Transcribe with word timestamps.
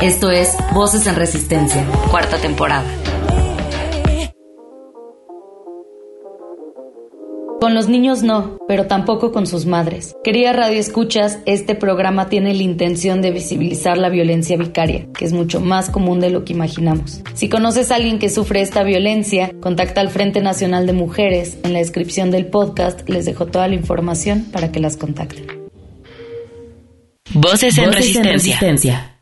Esto 0.00 0.30
es 0.30 0.56
Voces 0.72 1.08
en 1.08 1.16
Resistencia, 1.16 1.84
cuarta 2.08 2.36
temporada. 2.38 2.86
Con 7.60 7.74
los 7.74 7.88
niños 7.88 8.22
no, 8.22 8.58
pero 8.68 8.86
tampoco 8.86 9.32
con 9.32 9.48
sus 9.48 9.66
madres. 9.66 10.14
Querida 10.22 10.52
Radio 10.52 10.78
Escuchas, 10.78 11.40
este 11.46 11.74
programa 11.74 12.28
tiene 12.28 12.54
la 12.54 12.62
intención 12.62 13.20
de 13.22 13.32
visibilizar 13.32 13.98
la 13.98 14.08
violencia 14.08 14.56
vicaria, 14.56 15.08
que 15.18 15.24
es 15.24 15.32
mucho 15.32 15.58
más 15.60 15.90
común 15.90 16.20
de 16.20 16.30
lo 16.30 16.44
que 16.44 16.52
imaginamos. 16.52 17.22
Si 17.34 17.48
conoces 17.48 17.90
a 17.90 17.96
alguien 17.96 18.20
que 18.20 18.30
sufre 18.30 18.60
esta 18.60 18.84
violencia, 18.84 19.50
contacta 19.60 20.00
al 20.00 20.10
Frente 20.10 20.40
Nacional 20.40 20.86
de 20.86 20.92
Mujeres. 20.92 21.58
En 21.64 21.72
la 21.72 21.80
descripción 21.80 22.30
del 22.30 22.46
podcast 22.46 23.08
les 23.08 23.24
dejo 23.24 23.46
toda 23.46 23.66
la 23.66 23.74
información 23.74 24.46
para 24.52 24.70
que 24.70 24.78
las 24.78 24.96
contacten. 24.96 25.44
Voces 27.34 27.76
en, 27.78 27.92
resistencia. 27.92 29.17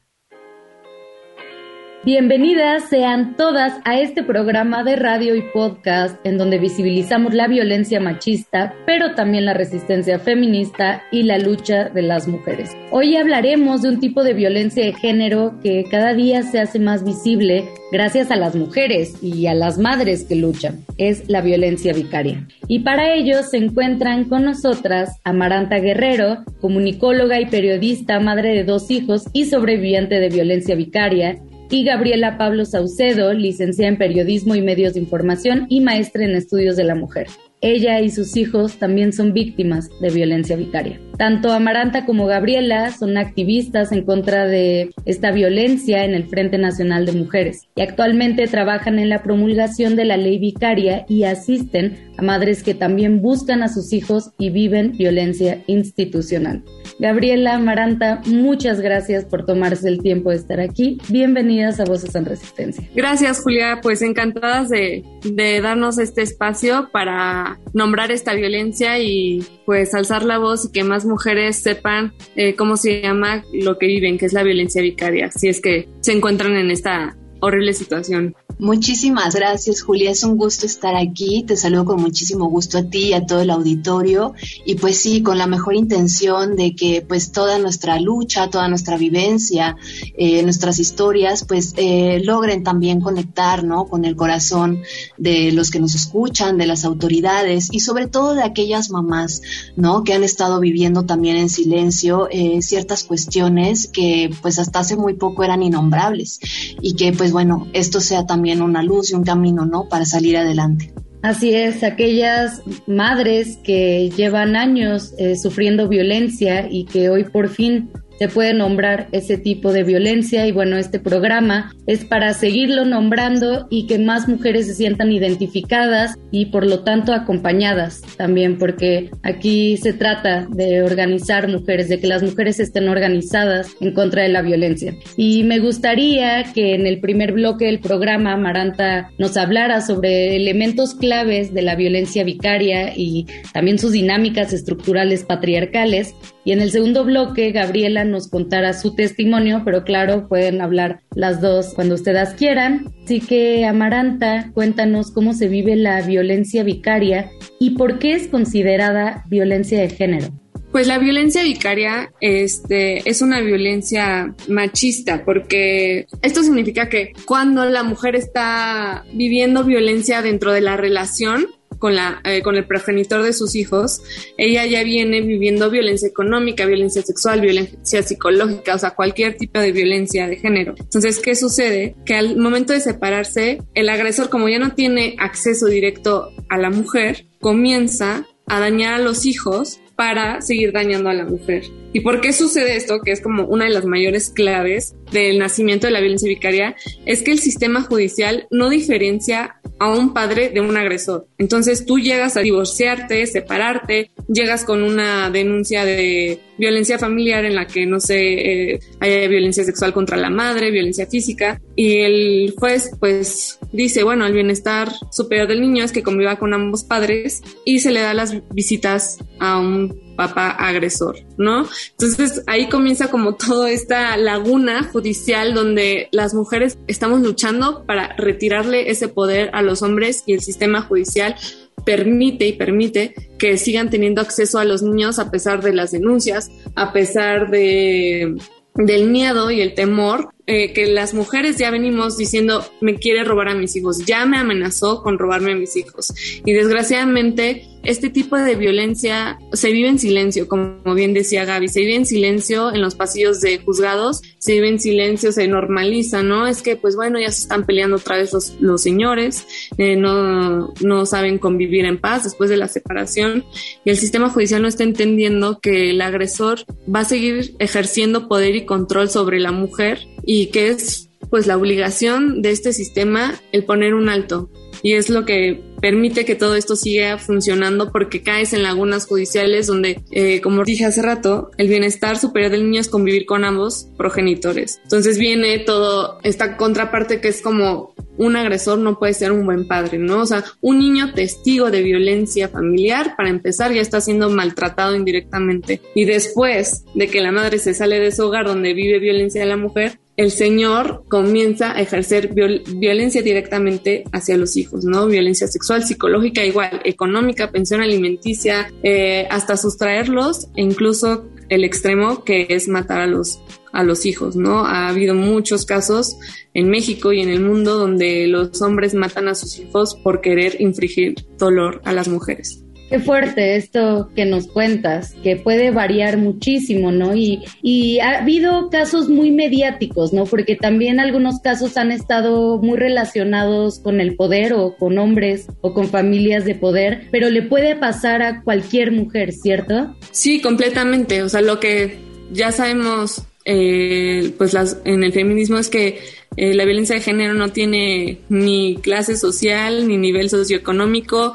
Bienvenidas 2.06 2.88
sean 2.88 3.34
todas 3.34 3.80
a 3.84 3.99
este 3.99 4.23
programa 4.23 4.85
de 4.85 4.95
radio 4.95 5.35
y 5.35 5.43
podcast 5.52 6.24
en 6.24 6.38
donde 6.38 6.57
visibilizamos 6.60 7.35
la 7.35 7.48
violencia 7.48 7.98
machista, 7.98 8.76
pero 8.87 9.16
también 9.16 9.45
la 9.45 9.54
resistencia 9.54 10.21
feminista 10.21 11.02
y 11.10 11.24
la 11.24 11.37
lucha 11.38 11.88
de 11.88 12.02
las 12.02 12.29
mujeres. 12.29 12.76
Hoy 12.93 13.16
hablaremos 13.16 13.82
de 13.82 13.88
un 13.88 13.98
tipo 13.98 14.23
de 14.23 14.35
violencia 14.35 14.85
de 14.85 14.93
género 14.93 15.59
que 15.65 15.82
cada 15.90 16.15
día 16.15 16.45
se 16.45 16.60
hace 16.60 16.79
más 16.79 17.02
visible 17.02 17.65
gracias 17.90 18.30
a 18.30 18.37
las 18.37 18.54
mujeres 18.54 19.20
y 19.20 19.48
a 19.48 19.54
las 19.54 19.76
madres 19.76 20.23
que 20.23 20.37
luchan. 20.37 20.85
Es 20.98 21.29
la 21.29 21.41
violencia 21.41 21.93
vicaria. 21.93 22.46
Y 22.68 22.85
para 22.85 23.15
ello 23.15 23.43
se 23.43 23.57
encuentran 23.57 24.29
con 24.29 24.45
nosotras 24.45 25.20
Amaranta 25.24 25.80
Guerrero, 25.80 26.45
comunicóloga 26.60 27.41
y 27.41 27.46
periodista, 27.46 28.20
madre 28.20 28.51
de 28.51 28.63
dos 28.63 28.93
hijos 28.93 29.24
y 29.32 29.46
sobreviviente 29.46 30.20
de 30.20 30.29
violencia 30.29 30.76
vicaria, 30.76 31.43
y 31.70 31.84
Gabriela 31.84 32.38
Pablo 32.38 32.64
Saucedo, 32.64 33.32
licenciada 33.32 33.88
en 33.88 33.98
Periodismo 33.98 34.54
y 34.54 34.62
Medios 34.62 34.95
de 34.95 35.00
Información 35.00 35.66
y 35.68 35.80
maestra 35.80 36.24
en 36.24 36.36
Estudios 36.36 36.76
de 36.76 36.84
la 36.84 36.95
Mujer. 36.95 37.26
Ella 37.62 38.00
y 38.00 38.10
sus 38.10 38.36
hijos 38.36 38.78
también 38.78 39.12
son 39.12 39.32
víctimas 39.32 39.88
de 40.00 40.10
violencia 40.10 40.56
vicaria. 40.56 41.00
Tanto 41.16 41.50
Amaranta 41.52 42.04
como 42.04 42.26
Gabriela 42.26 42.92
son 42.92 43.16
activistas 43.16 43.92
en 43.92 44.04
contra 44.04 44.46
de 44.46 44.90
esta 45.06 45.32
violencia 45.32 46.04
en 46.04 46.14
el 46.14 46.24
Frente 46.24 46.58
Nacional 46.58 47.06
de 47.06 47.12
Mujeres 47.12 47.62
y 47.74 47.80
actualmente 47.80 48.46
trabajan 48.46 48.98
en 48.98 49.08
la 49.08 49.23
promulgación 49.23 49.96
de 49.96 50.04
la 50.04 50.18
ley 50.18 50.38
vicaria 50.38 51.06
y 51.08 51.24
asisten 51.24 51.96
a 52.18 52.23
madres 52.23 52.62
que 52.62 52.74
también 52.74 53.23
buscan 53.23 53.62
a 53.62 53.68
sus 53.68 53.92
hijos 53.95 54.32
y 54.38 54.51
viven 54.51 54.92
violencia 54.92 55.62
institucional. 55.66 56.62
Gabriela 56.98 57.54
Amaranta, 57.54 58.22
muchas 58.26 58.80
gracias 58.80 59.24
por 59.24 59.44
tomarse 59.44 59.88
el 59.88 60.00
tiempo 60.00 60.30
de 60.30 60.36
estar 60.36 60.60
aquí. 60.60 60.98
Bienvenidas 61.08 61.78
a 61.78 61.84
Voces 61.84 62.14
en 62.14 62.24
Resistencia. 62.24 62.88
Gracias, 62.94 63.42
Julia. 63.42 63.80
Pues 63.82 64.00
encantadas 64.00 64.70
de, 64.70 65.04
de 65.22 65.60
darnos 65.60 65.98
este 65.98 66.22
espacio 66.22 66.88
para 66.92 67.58
nombrar 67.74 68.10
esta 68.10 68.32
violencia 68.34 68.98
y 68.98 69.44
pues 69.66 69.94
alzar 69.94 70.22
la 70.24 70.38
voz 70.38 70.66
y 70.66 70.72
que 70.72 70.84
más 70.84 71.04
mujeres 71.04 71.56
sepan 71.56 72.14
eh, 72.34 72.54
cómo 72.54 72.76
se 72.76 73.02
llama 73.02 73.44
lo 73.52 73.76
que 73.78 73.86
viven, 73.86 74.16
que 74.16 74.26
es 74.26 74.32
la 74.32 74.42
violencia 74.42 74.80
vicaria, 74.80 75.30
si 75.30 75.48
es 75.48 75.60
que 75.60 75.88
se 76.00 76.12
encuentran 76.12 76.56
en 76.56 76.70
esta 76.70 77.16
horrible 77.41 77.72
situación. 77.74 78.34
Muchísimas 78.58 79.34
gracias, 79.34 79.82
Julia. 79.82 80.10
Es 80.10 80.24
un 80.24 80.38
gusto 80.38 80.64
estar 80.64 80.97
aquí. 80.97 81.44
Te 81.47 81.56
saludo 81.56 81.84
con 81.84 82.00
muchísimo 82.00 82.48
gusto 82.48 82.78
a 82.78 82.84
ti 82.84 83.08
y 83.08 83.12
a 83.12 83.26
todo 83.26 83.42
el 83.42 83.50
auditorio. 83.50 84.32
Y 84.64 84.76
pues 84.76 84.98
sí, 84.98 85.22
con 85.22 85.36
la 85.36 85.47
mejor 85.47 85.74
intención 85.74 86.56
de 86.56 86.74
que 86.74 87.04
pues 87.06 87.32
toda 87.32 87.58
nuestra 87.58 88.00
lucha, 88.00 88.48
toda 88.48 88.69
nuestra 88.69 88.97
vivencia, 88.97 89.76
eh, 90.16 90.42
nuestras 90.42 90.78
historias, 90.78 91.44
pues 91.47 91.74
eh, 91.76 92.22
logren 92.24 92.62
también 92.64 93.02
conectar, 93.02 93.62
¿no? 93.62 93.84
Con 93.84 94.06
el 94.06 94.16
corazón 94.16 94.82
de 95.18 95.53
los 95.53 95.70
que 95.70 95.78
nos 95.80 95.94
escuchan, 95.94 96.56
de 96.56 96.66
las 96.66 96.86
autoridades 96.86 97.68
y 97.70 97.80
sobre 97.80 98.06
todo 98.06 98.34
de 98.34 98.42
aquellas 98.42 98.88
mamás, 98.88 99.42
¿no? 99.76 100.03
Que 100.03 100.14
han 100.14 100.24
estado 100.24 100.60
viviendo 100.60 101.04
también 101.04 101.36
en 101.36 101.50
silencio 101.50 102.28
eh, 102.30 102.62
ciertas 102.62 103.04
cuestiones 103.04 103.86
que 103.86 104.30
pues 104.41 104.58
hasta 104.58 104.78
hace 104.78 104.97
muy 104.97 105.12
poco 105.12 105.44
eran 105.44 105.62
innombrables 105.62 106.41
y 106.80 106.94
que 106.94 107.12
pues 107.12 107.25
bueno, 107.32 107.66
esto 107.72 108.00
sea 108.00 108.26
también 108.26 108.62
una 108.62 108.82
luz 108.82 109.10
y 109.10 109.14
un 109.14 109.25
camino, 109.25 109.66
¿no? 109.66 109.88
Para 109.88 110.04
salir 110.04 110.37
adelante. 110.37 110.92
Así 111.22 111.54
es, 111.54 111.82
aquellas 111.82 112.62
madres 112.87 113.59
que 113.64 114.10
llevan 114.16 114.54
años 114.54 115.12
eh, 115.19 115.36
sufriendo 115.36 115.88
violencia 115.88 116.69
y 116.70 116.84
que 116.84 117.10
hoy 117.10 117.25
por 117.25 117.48
fin 117.48 117.91
se 118.19 118.28
puede 118.28 118.54
nombrar 118.54 119.09
ese 119.12 119.38
tipo 119.38 119.72
de 119.72 119.84
violencia 119.84 120.47
y 120.47 120.53
bueno, 120.53 120.77
este 120.77 120.99
programa 120.99 121.72
es 121.87 122.04
para 122.04 122.32
seguirlo 122.34 122.84
nombrando 122.84 123.66
y 123.71 123.87
que 123.87 123.99
más 123.99 124.28
mujeres 124.28 124.66
se 124.66 124.75
sientan 124.75 125.12
identificadas 125.12 126.15
y 126.31 126.47
por 126.47 126.66
lo 126.66 126.82
tanto 126.82 127.12
acompañadas 127.12 128.03
también, 128.16 128.59
porque 128.59 129.10
aquí 129.22 129.77
se 129.77 129.93
trata 129.93 130.47
de 130.50 130.82
organizar 130.82 131.49
mujeres, 131.49 131.88
de 131.88 132.00
que 132.00 132.06
las 132.06 132.22
mujeres 132.22 132.60
estén 132.60 132.88
organizadas 132.88 133.69
en 133.81 133.93
contra 133.93 134.22
de 134.22 134.28
la 134.28 134.43
violencia. 134.43 134.94
Y 135.16 135.44
me 135.44 135.59
gustaría 135.59 136.44
que 136.53 136.75
en 136.75 136.87
el 136.87 137.00
primer 137.00 137.33
bloque 137.33 137.66
del 137.66 137.81
programa 137.81 138.37
Maranta 138.37 139.10
nos 139.19 139.37
hablara 139.37 139.81
sobre 139.81 140.37
elementos 140.37 140.94
claves 140.94 141.53
de 141.53 141.62
la 141.62 141.77
violencia 141.77 142.25
vicaria 142.25 142.93
y 142.97 143.27
también 143.53 143.78
sus 143.78 143.93
dinámicas 143.93 144.53
estructurales 144.53 145.25
patriarcales. 145.25 146.15
Y 146.46 146.52
en 146.52 146.60
el 146.60 146.70
segundo 146.70 147.04
bloque, 147.04 147.50
Gabriela 147.50 148.04
nos 148.04 148.28
contará 148.28 148.72
su 148.72 148.94
testimonio, 148.94 149.62
pero 149.64 149.82
claro, 149.82 150.28
pueden 150.28 150.60
hablar 150.60 151.00
las 151.12 151.40
dos 151.40 151.74
cuando 151.74 151.96
ustedes 151.96 152.34
quieran. 152.34 152.94
Así 153.02 153.18
que, 153.18 153.64
Amaranta, 153.66 154.52
cuéntanos 154.54 155.10
cómo 155.10 155.32
se 155.32 155.48
vive 155.48 155.74
la 155.74 156.00
violencia 156.02 156.62
vicaria 156.62 157.32
y 157.58 157.70
por 157.70 157.98
qué 157.98 158.12
es 158.12 158.28
considerada 158.28 159.24
violencia 159.28 159.80
de 159.80 159.90
género. 159.90 160.28
Pues 160.70 160.86
la 160.86 160.98
violencia 160.98 161.42
vicaria 161.42 162.12
este, 162.20 163.08
es 163.08 163.22
una 163.22 163.40
violencia 163.40 164.32
machista, 164.46 165.24
porque 165.24 166.06
esto 166.22 166.44
significa 166.44 166.88
que 166.88 167.12
cuando 167.24 167.64
la 167.64 167.82
mujer 167.82 168.14
está 168.14 169.04
viviendo 169.12 169.64
violencia 169.64 170.22
dentro 170.22 170.52
de 170.52 170.60
la 170.60 170.76
relación, 170.76 171.46
con, 171.78 171.94
la, 171.94 172.21
eh, 172.25 172.43
con 172.43 172.56
el 172.56 172.66
progenitor 172.66 173.22
de 173.22 173.32
sus 173.32 173.54
hijos, 173.54 174.00
ella 174.37 174.66
ya 174.66 174.82
viene 174.82 175.21
viviendo 175.21 175.71
violencia 175.71 176.09
económica, 176.09 176.66
violencia 176.66 177.03
sexual, 177.03 177.41
violencia 177.41 178.03
psicológica, 178.03 178.75
o 178.75 178.78
sea, 178.78 178.94
cualquier 178.94 179.37
tipo 179.37 179.60
de 179.60 179.72
violencia 179.72 180.27
de 180.27 180.37
género. 180.37 180.75
Entonces, 180.78 181.19
¿qué 181.19 181.34
sucede? 181.34 181.97
Que 182.04 182.15
al 182.15 182.37
momento 182.37 182.72
de 182.72 182.81
separarse, 182.81 183.62
el 183.75 183.88
agresor, 183.88 184.28
como 184.28 184.49
ya 184.49 184.59
no 184.59 184.75
tiene 184.75 185.16
acceso 185.19 185.66
directo 185.66 186.32
a 186.49 186.59
la 186.59 186.71
mujer, 186.71 187.27
comienza 187.41 188.27
a 188.47 188.60
dañar 188.60 188.94
a 188.94 188.98
los 188.98 189.27
hijos 189.27 189.81
para 189.96 190.42
seguir 190.42 190.72
dañando 190.72 191.08
a 191.08 191.14
la 191.14 191.24
mujer. 191.24 191.64
¿Y 191.92 192.00
por 192.00 192.20
qué 192.20 192.34
sucede 192.34 192.76
esto? 192.76 193.00
Que 193.00 193.12
es 193.12 193.22
como 193.22 193.44
una 193.46 193.64
de 193.64 193.70
las 193.70 193.86
mayores 193.86 194.28
claves 194.28 194.94
del 195.12 195.38
nacimiento 195.38 195.86
de 195.86 195.92
la 195.92 196.00
violencia 196.00 196.28
vicaria, 196.28 196.76
es 197.06 197.22
que 197.22 197.32
el 197.32 197.38
sistema 197.38 197.80
judicial 197.80 198.47
no 198.50 198.68
diferencia 198.68 199.56
a 199.78 199.91
un 199.91 200.12
padre 200.12 200.50
de 200.50 200.60
un 200.60 200.76
agresor. 200.76 201.26
Entonces 201.38 201.86
tú 201.86 201.98
llegas 201.98 202.36
a 202.36 202.41
divorciarte, 202.41 203.26
separarte, 203.26 204.10
llegas 204.28 204.65
con 204.65 204.82
una 204.82 205.30
denuncia 205.30 205.84
de 205.84 206.41
violencia 206.59 206.98
familiar 206.98 207.44
en 207.44 207.54
la 207.54 207.66
que, 207.66 207.86
no 207.86 208.00
sé, 208.00 208.72
eh, 208.72 208.80
hay 209.00 209.28
violencia 209.28 209.65
sexual 209.65 209.92
contra 209.92 210.16
la 210.16 210.30
madre, 210.30 210.71
violencia 210.71 211.06
física, 211.06 211.60
y 211.74 211.98
el 211.98 212.54
juez 212.59 212.91
pues 212.98 213.59
dice, 213.76 214.02
bueno, 214.02 214.26
el 214.26 214.32
bienestar 214.32 214.90
superior 215.10 215.46
del 215.46 215.60
niño 215.60 215.84
es 215.84 215.92
que 215.92 216.02
conviva 216.02 216.36
con 216.36 216.54
ambos 216.54 216.84
padres 216.84 217.42
y 217.64 217.80
se 217.80 217.92
le 217.92 218.00
da 218.00 218.14
las 218.14 218.34
visitas 218.50 219.18
a 219.38 219.58
un 219.58 220.06
papá 220.16 220.50
agresor, 220.50 221.18
¿no? 221.36 221.68
Entonces 221.90 222.42
ahí 222.46 222.68
comienza 222.68 223.10
como 223.10 223.34
toda 223.34 223.70
esta 223.70 224.16
laguna 224.16 224.84
judicial 224.84 225.54
donde 225.54 226.08
las 226.10 226.34
mujeres 226.34 226.78
estamos 226.86 227.20
luchando 227.20 227.84
para 227.84 228.16
retirarle 228.16 228.90
ese 228.90 229.08
poder 229.08 229.50
a 229.52 229.62
los 229.62 229.82
hombres 229.82 230.24
y 230.26 230.32
el 230.32 230.40
sistema 230.40 230.80
judicial 230.82 231.36
permite 231.84 232.48
y 232.48 232.54
permite 232.54 233.14
que 233.38 233.58
sigan 233.58 233.90
teniendo 233.90 234.22
acceso 234.22 234.58
a 234.58 234.64
los 234.64 234.82
niños 234.82 235.18
a 235.18 235.30
pesar 235.30 235.62
de 235.62 235.74
las 235.74 235.92
denuncias, 235.92 236.50
a 236.74 236.92
pesar 236.92 237.50
de 237.50 238.36
del 238.74 239.08
miedo 239.08 239.50
y 239.50 239.60
el 239.60 239.74
temor 239.74 240.34
eh, 240.47 240.72
que 240.72 240.87
las 240.87 241.13
mujeres 241.13 241.57
ya 241.59 241.71
venimos 241.71 242.16
diciendo, 242.16 242.65
me 242.81 242.97
quiere 242.97 243.25
robar 243.25 243.48
a 243.48 243.54
mis 243.54 243.75
hijos, 243.75 244.04
ya 244.07 244.27
me 244.27 244.39
amenazó 244.39 245.03
con 245.03 245.19
robarme 245.19 245.53
a 245.53 245.57
mis 245.57 245.77
hijos. 245.77 246.13
Y 246.45 246.53
desgraciadamente 246.53 247.66
este 247.86 248.10
tipo 248.10 248.36
de 248.36 248.54
violencia 248.54 249.38
se 249.53 249.71
vive 249.71 249.88
en 249.88 249.98
silencio, 249.98 250.48
como 250.48 250.94
bien 250.94 251.15
decía 251.15 251.44
Gaby, 251.44 251.68
se 251.68 251.80
vive 251.80 251.94
en 251.94 252.06
silencio 252.06 252.74
en 252.74 252.80
los 252.80 252.94
pasillos 252.94 253.41
de 253.41 253.59
juzgados, 253.59 254.22
se 254.38 254.53
vive 254.53 254.68
en 254.68 254.80
silencio, 254.80 255.33
se 255.33 255.48
normaliza, 255.48 256.23
¿no? 256.23 256.47
Es 256.47 256.62
que, 256.62 256.77
pues 256.77 256.97
bueno, 256.97 257.19
ya 257.19 257.31
se 257.31 257.43
están 257.43 257.65
peleando 257.65 257.97
otra 257.97 258.17
vez 258.17 258.33
los, 258.33 258.61
los 258.61 258.83
señores, 258.83 259.47
eh, 259.79 259.97
no, 259.97 260.75
no 260.81 261.06
saben 261.06 261.38
convivir 261.38 261.85
en 261.85 261.99
paz 261.99 262.25
después 262.25 262.50
de 262.50 262.56
la 262.56 262.69
separación 262.69 263.44
y 263.85 263.91
el 263.91 263.97
sistema 263.97 264.31
judicial 264.31 264.62
no 264.62 264.69
está 264.69 264.85
entendiendo 264.85 265.61
que 265.61 265.91
el 265.91 266.00
agresor 266.00 266.61
va 266.93 267.00
a 267.00 267.05
seguir 267.05 267.55
ejerciendo 267.59 268.29
poder 268.29 268.56
y 268.56 268.67
control 268.67 269.11
sobre 269.11 269.41
la 269.41 269.53
mujer 269.53 270.06
y 270.25 270.47
que 270.47 270.69
es 270.69 271.11
pues 271.31 271.47
la 271.47 271.56
obligación 271.56 272.43
de 272.43 272.50
este 272.50 272.73
sistema 272.73 273.35
el 273.53 273.65
poner 273.65 273.94
un 273.94 274.09
alto 274.09 274.50
y 274.82 274.94
es 274.94 275.11
lo 275.11 275.25
que 275.25 275.62
permite 275.81 276.25
que 276.25 276.34
todo 276.34 276.55
esto 276.55 276.76
siga 276.76 277.19
funcionando 277.19 277.93
porque 277.93 278.23
caes 278.23 278.52
en 278.52 278.62
lagunas 278.62 279.06
judiciales 279.06 279.67
donde, 279.67 280.02
eh, 280.11 280.40
como 280.40 280.64
dije 280.64 280.84
hace 280.84 281.02
rato, 281.02 281.50
el 281.58 281.69
bienestar 281.69 282.19
superior 282.19 282.50
del 282.50 282.64
niño 282.64 282.81
es 282.81 282.88
convivir 282.88 283.26
con 283.26 283.44
ambos 283.44 283.88
progenitores. 283.96 284.81
Entonces 284.84 285.19
viene 285.19 285.58
todo 285.58 286.19
esta 286.23 286.56
contraparte 286.56 287.20
que 287.20 287.28
es 287.28 287.43
como 287.43 287.94
un 288.19 288.37
agresor 288.37 288.78
no 288.78 288.99
puede 288.99 289.14
ser 289.14 289.32
un 289.32 289.44
buen 289.44 289.67
padre, 289.67 289.99
¿no? 289.99 290.23
O 290.23 290.26
sea, 290.26 290.44
un 290.61 290.78
niño 290.78 291.12
testigo 291.12 291.70
de 291.70 291.82
violencia 291.82 292.49
familiar, 292.49 293.14
para 293.17 293.28
empezar, 293.28 293.73
ya 293.73 293.82
está 293.82 294.00
siendo 294.00 294.31
maltratado 294.31 294.96
indirectamente. 294.96 295.81
Y 295.94 296.05
después 296.05 296.84
de 296.94 297.08
que 297.08 297.20
la 297.20 297.32
madre 297.32 297.58
se 297.58 297.75
sale 297.75 298.00
de 298.00 298.12
su 298.12 298.25
hogar 298.25 298.46
donde 298.46 298.75
vive 298.75 298.99
violencia 298.99 299.43
de 299.43 299.49
la 299.49 299.56
mujer, 299.56 299.99
el 300.17 300.31
señor 300.31 301.05
comienza 301.09 301.73
a 301.73 301.81
ejercer 301.81 302.33
violencia 302.33 303.23
directamente 303.23 304.05
hacia 304.13 304.37
los 304.37 304.57
hijos, 304.57 304.85
¿no? 304.85 305.07
Violencia 305.07 305.47
sexual, 305.47 305.85
psicológica, 305.85 306.45
igual, 306.45 306.81
económica, 306.85 307.51
pensión 307.51 307.83
alimenticia, 307.83 308.73
eh, 308.83 309.27
hasta 309.31 309.57
sustraerlos 309.57 310.49
e 310.57 310.63
incluso 310.63 311.27
el 311.49 311.65
extremo 311.65 312.25
que 312.25 312.47
es 312.49 312.67
matar 312.67 313.01
a 313.01 313.07
los, 313.07 313.41
a 313.73 313.85
los 313.85 314.07
hijos, 314.07 314.37
¿no? 314.37 314.65
Ha 314.65 314.89
habido 314.89 315.15
muchos 315.15 315.67
casos 315.67 316.17
en 316.55 316.71
México 316.71 317.12
y 317.12 317.21
en 317.21 317.29
el 317.29 317.41
mundo 317.41 317.77
donde 317.77 318.27
los 318.27 318.61
hombres 318.62 318.95
matan 318.95 319.29
a 319.29 319.35
sus 319.35 319.59
hijos 319.59 319.95
por 319.95 320.23
querer 320.23 320.61
infligir 320.61 321.15
dolor 321.39 321.83
a 321.85 321.93
las 321.93 322.09
mujeres. 322.09 322.66
Qué 322.88 323.00
fuerte 323.00 323.56
esto 323.56 324.11
que 324.15 324.25
nos 324.25 324.47
cuentas, 324.47 325.15
que 325.23 325.37
puede 325.37 325.71
variar 325.71 326.19
muchísimo, 326.19 326.93
¿no? 326.93 327.17
Y, 327.17 327.43
y 327.61 327.99
ha 327.99 328.19
habido 328.19 328.71
casos 328.71 329.09
muy 329.09 329.33
mediáticos, 329.33 330.12
¿no? 330.12 330.25
Porque 330.25 330.55
también 330.55 331.00
algunos 331.00 331.41
casos 331.41 331.77
han 331.77 331.91
estado 331.91 332.59
muy 332.59 332.79
relacionados 332.79 333.81
con 333.81 334.00
el 334.00 334.15
poder 334.15 334.53
o 334.53 334.77
con 334.77 334.99
hombres 334.99 335.49
o 335.62 335.75
con 335.75 335.88
familias 335.88 336.44
de 336.44 336.55
poder, 336.55 337.09
pero 337.11 337.29
le 337.29 337.43
puede 337.43 337.75
pasar 337.75 338.23
a 338.23 338.43
cualquier 338.43 338.93
mujer, 338.93 339.33
¿cierto? 339.33 339.97
Sí, 340.12 340.41
completamente. 340.41 341.23
O 341.23 341.29
sea, 341.29 341.41
lo 341.41 341.59
que 341.59 341.99
ya 342.31 342.53
sabemos, 342.53 343.23
eh, 343.44 344.33
pues 344.38 344.53
las, 344.53 344.79
en 344.85 345.03
el 345.05 345.12
feminismo 345.12 345.59
es 345.59 345.69
que 345.69 345.99
eh, 346.37 346.55
la 346.55 346.65
violencia 346.65 346.97
de 346.97 347.03
género 347.03 347.35
no 347.35 347.50
tiene 347.50 348.19
ni 348.29 348.77
clase 348.77 349.17
social, 349.17 349.88
ni 349.88 349.97
nivel 349.97 350.29
socioeconómico, 350.29 351.35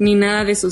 ni 0.00 0.16
nada 0.16 0.44
de 0.44 0.52
eso. 0.52 0.68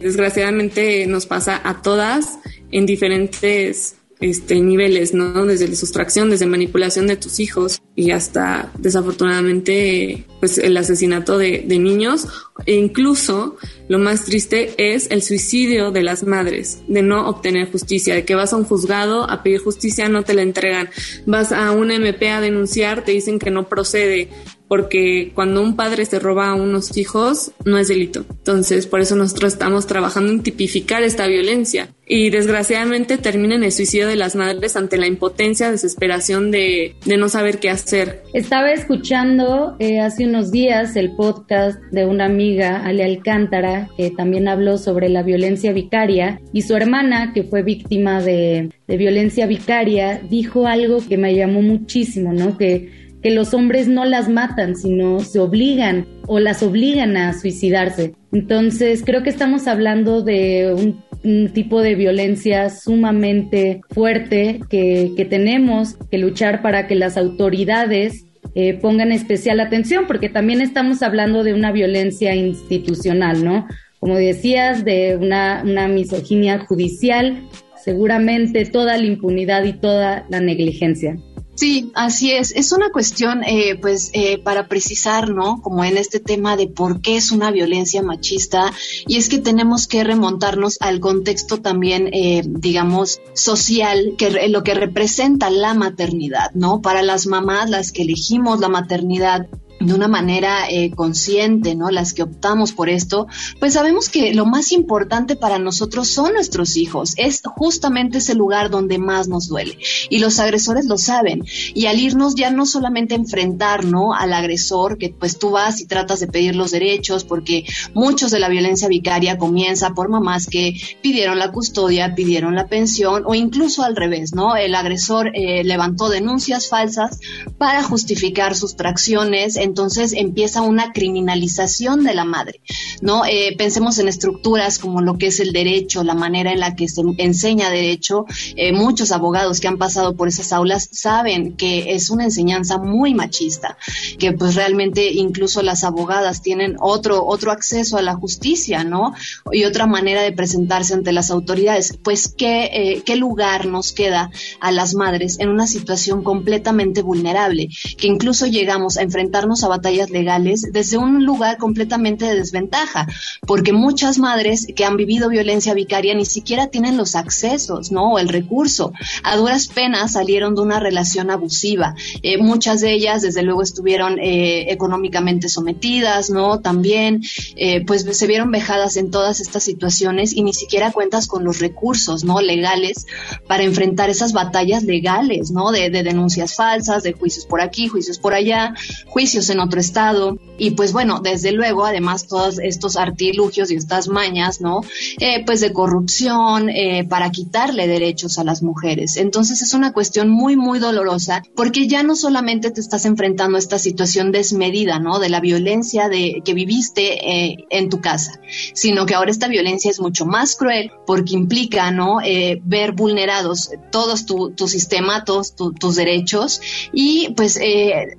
desgraciadamente 0.00 1.06
nos 1.06 1.24
pasa 1.24 1.58
a 1.64 1.80
todas 1.80 2.38
en 2.70 2.84
diferentes 2.84 3.96
este, 4.20 4.60
niveles, 4.60 5.14
¿no? 5.14 5.46
Desde 5.46 5.68
la 5.68 5.76
sustracción, 5.76 6.28
desde 6.28 6.46
manipulación 6.46 7.06
de 7.06 7.16
tus 7.16 7.38
hijos 7.38 7.80
y 7.94 8.10
hasta 8.10 8.72
desafortunadamente 8.76 10.24
pues 10.40 10.58
el 10.58 10.76
asesinato 10.76 11.38
de, 11.38 11.62
niños 11.68 12.26
e 12.66 12.74
incluso 12.74 13.56
lo 13.88 14.00
más 14.00 14.24
triste 14.24 14.74
es 14.76 15.08
el 15.12 15.22
suicidio 15.22 15.92
de 15.92 16.02
las 16.02 16.24
madres, 16.24 16.82
de 16.88 17.02
no 17.02 17.28
obtener 17.28 17.70
justicia, 17.70 18.14
de 18.14 18.24
que 18.24 18.34
vas 18.34 18.52
a 18.52 18.56
un 18.56 18.64
juzgado 18.64 19.30
a 19.30 19.44
pedir 19.44 19.60
justicia, 19.60 20.08
no 20.08 20.24
te 20.24 20.34
la 20.34 20.42
entregan, 20.42 20.90
vas 21.24 21.52
a 21.52 21.70
una 21.70 21.94
MP 21.94 22.28
a 22.28 22.40
denunciar, 22.40 23.04
te 23.04 23.12
dicen 23.12 23.38
que 23.38 23.52
no 23.52 23.68
procede, 23.68 24.30
porque 24.68 25.32
cuando 25.34 25.62
un 25.62 25.74
padre 25.74 26.04
se 26.04 26.18
roba 26.18 26.50
a 26.50 26.54
unos 26.54 26.96
hijos 26.96 27.52
no 27.64 27.78
es 27.78 27.88
delito. 27.88 28.24
Entonces, 28.28 28.86
por 28.86 29.00
eso 29.00 29.16
nosotros 29.16 29.54
estamos 29.54 29.86
trabajando 29.86 30.30
en 30.30 30.42
tipificar 30.42 31.02
esta 31.02 31.26
violencia. 31.26 31.88
Y 32.10 32.30
desgraciadamente 32.30 33.18
termina 33.18 33.54
en 33.54 33.64
el 33.64 33.72
suicidio 33.72 34.08
de 34.08 34.16
las 34.16 34.34
madres 34.34 34.76
ante 34.76 34.96
la 34.96 35.06
impotencia, 35.06 35.70
desesperación 35.70 36.50
de, 36.50 36.94
no 37.04 37.28
saber 37.28 37.58
qué 37.58 37.68
hacer. 37.68 38.22
Estaba 38.32 38.72
escuchando 38.72 39.76
eh, 39.78 40.00
hace 40.00 40.24
unos 40.24 40.50
días 40.50 40.96
el 40.96 41.14
podcast 41.16 41.78
de 41.90 42.06
una 42.06 42.24
amiga, 42.24 42.82
Ale 42.84 43.04
Alcántara, 43.04 43.88
que 43.96 44.10
también 44.10 44.48
habló 44.48 44.78
sobre 44.78 45.10
la 45.10 45.22
violencia 45.22 45.72
vicaria, 45.72 46.40
y 46.52 46.62
su 46.62 46.74
hermana, 46.74 47.32
que 47.34 47.42
fue 47.42 47.62
víctima 47.62 48.22
de, 48.22 48.70
de 48.86 48.96
violencia 48.96 49.46
vicaria, 49.46 50.20
dijo 50.30 50.66
algo 50.66 51.06
que 51.06 51.18
me 51.18 51.34
llamó 51.34 51.60
muchísimo, 51.60 52.32
¿no? 52.32 52.56
Que 52.56 53.07
que 53.22 53.30
los 53.30 53.54
hombres 53.54 53.88
no 53.88 54.04
las 54.04 54.28
matan, 54.28 54.76
sino 54.76 55.20
se 55.20 55.40
obligan 55.40 56.06
o 56.26 56.38
las 56.38 56.62
obligan 56.62 57.16
a 57.16 57.32
suicidarse. 57.32 58.14
Entonces, 58.32 59.02
creo 59.04 59.22
que 59.22 59.30
estamos 59.30 59.66
hablando 59.66 60.22
de 60.22 60.74
un, 60.74 61.08
tipo 61.52 61.82
de 61.82 61.96
violencia 61.96 62.70
sumamente 62.70 63.80
fuerte 63.90 64.60
que, 64.70 65.26
tenemos 65.28 65.96
que 66.10 66.16
luchar 66.16 66.62
para 66.62 66.86
que 66.86 66.94
las 66.94 67.16
autoridades 67.16 68.24
eh, 68.54 68.74
pongan 68.74 69.10
especial 69.10 69.58
atención, 69.58 70.04
porque 70.06 70.28
también 70.28 70.60
estamos 70.60 71.02
hablando 71.02 71.42
de 71.42 71.54
una 71.54 71.72
violencia 71.72 72.36
institucional, 72.36 73.44
¿no? 73.44 73.66
Como 73.98 74.14
decías, 74.14 74.84
de 74.84 75.18
una, 75.20 75.62
una 75.64 75.88
misoginia 75.88 76.60
judicial, 76.60 77.42
seguramente 77.84 78.64
toda 78.64 78.96
la 78.96 79.04
impunidad 79.04 79.64
y 79.64 79.72
toda 79.72 80.24
la 80.30 80.40
negligencia. 80.40 81.16
Sí, 81.58 81.90
así 81.96 82.30
es. 82.30 82.52
Es 82.54 82.70
una 82.70 82.90
cuestión, 82.92 83.42
eh, 83.42 83.76
pues, 83.80 84.10
eh, 84.12 84.38
para 84.38 84.68
precisar, 84.68 85.30
¿no? 85.30 85.60
Como 85.60 85.82
en 85.82 85.96
este 85.96 86.20
tema 86.20 86.56
de 86.56 86.68
por 86.68 87.00
qué 87.00 87.16
es 87.16 87.32
una 87.32 87.50
violencia 87.50 88.00
machista, 88.00 88.72
y 89.08 89.16
es 89.16 89.28
que 89.28 89.38
tenemos 89.38 89.88
que 89.88 90.04
remontarnos 90.04 90.76
al 90.78 91.00
contexto 91.00 91.60
también, 91.60 92.10
eh, 92.12 92.44
digamos, 92.46 93.20
social, 93.34 94.14
que 94.16 94.46
lo 94.46 94.62
que 94.62 94.74
representa 94.74 95.50
la 95.50 95.74
maternidad, 95.74 96.52
¿no? 96.54 96.80
Para 96.80 97.02
las 97.02 97.26
mamás, 97.26 97.68
las 97.68 97.90
que 97.90 98.02
elegimos 98.02 98.60
la 98.60 98.68
maternidad, 98.68 99.48
de 99.80 99.94
una 99.94 100.08
manera 100.08 100.68
eh, 100.68 100.90
consciente, 100.90 101.74
¿no? 101.74 101.90
Las 101.90 102.12
que 102.12 102.22
optamos 102.22 102.72
por 102.72 102.88
esto, 102.88 103.26
pues 103.60 103.74
sabemos 103.74 104.08
que 104.08 104.34
lo 104.34 104.44
más 104.44 104.72
importante 104.72 105.36
para 105.36 105.58
nosotros 105.58 106.08
son 106.08 106.34
nuestros 106.34 106.76
hijos. 106.76 107.14
Es 107.16 107.42
justamente 107.44 108.18
ese 108.18 108.34
lugar 108.34 108.70
donde 108.70 108.98
más 108.98 109.28
nos 109.28 109.48
duele. 109.48 109.78
Y 110.10 110.18
los 110.18 110.38
agresores 110.40 110.86
lo 110.86 110.98
saben. 110.98 111.44
Y 111.74 111.86
al 111.86 112.00
irnos 112.00 112.34
ya 112.34 112.50
no 112.50 112.66
solamente 112.66 113.14
enfrentar, 113.14 113.84
¿no? 113.84 114.14
Al 114.14 114.32
agresor, 114.32 114.98
que 114.98 115.10
pues 115.10 115.38
tú 115.38 115.50
vas 115.50 115.80
y 115.80 115.86
tratas 115.86 116.20
de 116.20 116.26
pedir 116.26 116.56
los 116.56 116.70
derechos, 116.70 117.24
porque 117.24 117.64
muchos 117.94 118.30
de 118.30 118.40
la 118.40 118.48
violencia 118.48 118.88
vicaria 118.88 119.38
comienza 119.38 119.90
por 119.94 120.08
mamás 120.08 120.46
que 120.46 120.74
pidieron 121.02 121.38
la 121.38 121.52
custodia, 121.52 122.14
pidieron 122.14 122.54
la 122.54 122.66
pensión, 122.66 123.22
o 123.26 123.34
incluso 123.34 123.82
al 123.82 123.96
revés, 123.96 124.34
¿no? 124.34 124.56
El 124.56 124.74
agresor 124.74 125.30
eh, 125.34 125.62
levantó 125.64 126.08
denuncias 126.08 126.68
falsas 126.68 127.20
para 127.58 127.82
justificar 127.82 128.56
sus 128.56 128.76
tracciones 128.76 129.56
entonces 129.68 130.12
empieza 130.12 130.62
una 130.62 130.92
criminalización 130.92 132.04
de 132.04 132.14
la 132.14 132.24
madre, 132.24 132.60
¿no? 133.00 133.24
Eh, 133.24 133.54
pensemos 133.56 133.98
en 133.98 134.08
estructuras 134.08 134.78
como 134.78 135.00
lo 135.00 135.18
que 135.18 135.28
es 135.28 135.40
el 135.40 135.52
derecho, 135.52 136.02
la 136.02 136.14
manera 136.14 136.52
en 136.52 136.60
la 136.60 136.74
que 136.74 136.88
se 136.88 137.02
enseña 137.18 137.70
derecho. 137.70 138.26
Eh, 138.56 138.72
muchos 138.72 139.12
abogados 139.12 139.60
que 139.60 139.68
han 139.68 139.78
pasado 139.78 140.16
por 140.16 140.28
esas 140.28 140.52
aulas 140.52 140.88
saben 140.92 141.56
que 141.56 141.94
es 141.94 142.10
una 142.10 142.24
enseñanza 142.24 142.78
muy 142.78 143.14
machista, 143.14 143.76
que 144.18 144.32
pues 144.32 144.54
realmente 144.54 145.12
incluso 145.12 145.62
las 145.62 145.84
abogadas 145.84 146.42
tienen 146.42 146.76
otro, 146.80 147.26
otro 147.26 147.52
acceso 147.52 147.98
a 147.98 148.02
la 148.02 148.14
justicia, 148.14 148.84
¿no? 148.84 149.14
Y 149.52 149.64
otra 149.64 149.86
manera 149.86 150.22
de 150.22 150.32
presentarse 150.32 150.94
ante 150.94 151.12
las 151.12 151.30
autoridades. 151.30 151.98
Pues, 152.02 152.28
¿qué, 152.28 152.70
eh, 152.72 153.02
qué 153.04 153.16
lugar 153.16 153.66
nos 153.66 153.92
queda 153.92 154.30
a 154.60 154.72
las 154.72 154.94
madres 154.94 155.38
en 155.38 155.50
una 155.50 155.66
situación 155.66 156.22
completamente 156.22 157.02
vulnerable? 157.02 157.68
Que 157.96 158.06
incluso 158.06 158.46
llegamos 158.46 158.96
a 158.96 159.02
enfrentarnos 159.02 159.57
a 159.62 159.68
batallas 159.68 160.10
legales 160.10 160.68
desde 160.72 160.98
un 160.98 161.24
lugar 161.24 161.56
completamente 161.58 162.24
de 162.24 162.36
desventaja, 162.36 163.06
porque 163.46 163.72
muchas 163.72 164.18
madres 164.18 164.66
que 164.74 164.84
han 164.84 164.96
vivido 164.96 165.28
violencia 165.28 165.74
vicaria 165.74 166.14
ni 166.14 166.24
siquiera 166.24 166.68
tienen 166.68 166.96
los 166.96 167.16
accesos, 167.16 167.92
¿no? 167.92 168.12
O 168.12 168.18
el 168.18 168.28
recurso. 168.28 168.92
A 169.22 169.36
duras 169.36 169.68
penas 169.68 170.12
salieron 170.12 170.54
de 170.54 170.62
una 170.62 170.80
relación 170.80 171.30
abusiva. 171.30 171.94
Eh, 172.22 172.38
muchas 172.38 172.80
de 172.80 172.92
ellas, 172.92 173.22
desde 173.22 173.42
luego, 173.42 173.62
estuvieron 173.62 174.18
eh, 174.18 174.70
económicamente 174.72 175.48
sometidas, 175.48 176.30
¿no? 176.30 176.60
También, 176.60 177.22
eh, 177.56 177.84
pues 177.84 178.04
se 178.04 178.26
vieron 178.26 178.50
vejadas 178.50 178.96
en 178.96 179.10
todas 179.10 179.40
estas 179.40 179.62
situaciones 179.62 180.32
y 180.32 180.42
ni 180.42 180.52
siquiera 180.52 180.92
cuentas 180.92 181.26
con 181.26 181.44
los 181.44 181.58
recursos, 181.58 182.24
¿no? 182.24 182.40
Legales 182.40 183.06
para 183.46 183.64
enfrentar 183.64 184.10
esas 184.10 184.32
batallas 184.32 184.82
legales, 184.84 185.50
¿no? 185.50 185.70
De, 185.70 185.90
de 185.90 186.02
denuncias 186.02 186.54
falsas, 186.54 187.02
de 187.02 187.12
juicios 187.12 187.46
por 187.46 187.60
aquí, 187.60 187.88
juicios 187.88 188.18
por 188.18 188.34
allá, 188.34 188.74
juicios 189.06 189.47
en 189.50 189.60
otro 189.60 189.80
estado. 189.80 190.38
Y 190.58 190.72
pues 190.72 190.92
bueno, 190.92 191.20
desde 191.20 191.52
luego, 191.52 191.84
además, 191.84 192.26
todos 192.26 192.58
estos 192.58 192.96
artilugios 192.96 193.70
y 193.70 193.76
estas 193.76 194.08
mañas, 194.08 194.60
¿no? 194.60 194.80
Eh, 195.20 195.44
pues 195.46 195.60
de 195.60 195.72
corrupción, 195.72 196.68
eh, 196.68 197.06
para 197.08 197.30
quitarle 197.30 197.86
derechos 197.86 198.38
a 198.38 198.44
las 198.44 198.62
mujeres. 198.62 199.16
Entonces 199.16 199.62
es 199.62 199.74
una 199.74 199.92
cuestión 199.92 200.28
muy, 200.28 200.56
muy 200.56 200.78
dolorosa, 200.78 201.42
porque 201.54 201.86
ya 201.86 202.02
no 202.02 202.16
solamente 202.16 202.70
te 202.70 202.80
estás 202.80 203.04
enfrentando 203.04 203.56
a 203.56 203.60
esta 203.60 203.78
situación 203.78 204.32
desmedida, 204.32 204.98
¿no? 204.98 205.18
De 205.20 205.28
la 205.28 205.40
violencia 205.40 206.08
de, 206.08 206.42
que 206.44 206.54
viviste 206.54 207.52
eh, 207.52 207.66
en 207.70 207.88
tu 207.88 208.00
casa, 208.00 208.40
sino 208.74 209.06
que 209.06 209.14
ahora 209.14 209.30
esta 209.30 209.48
violencia 209.48 209.90
es 209.90 210.00
mucho 210.00 210.26
más 210.26 210.56
cruel 210.56 210.90
porque 211.06 211.34
implica, 211.34 211.90
¿no? 211.90 212.18
ver 212.62 212.92
vulnerados 212.92 213.70
todos 213.90 214.26
tu, 214.26 214.50
tu 214.50 214.68
sistema, 214.68 215.24
todos 215.24 215.54
tus 215.54 215.96
derechos 215.96 216.60
y 216.92 217.32
pues 217.34 217.58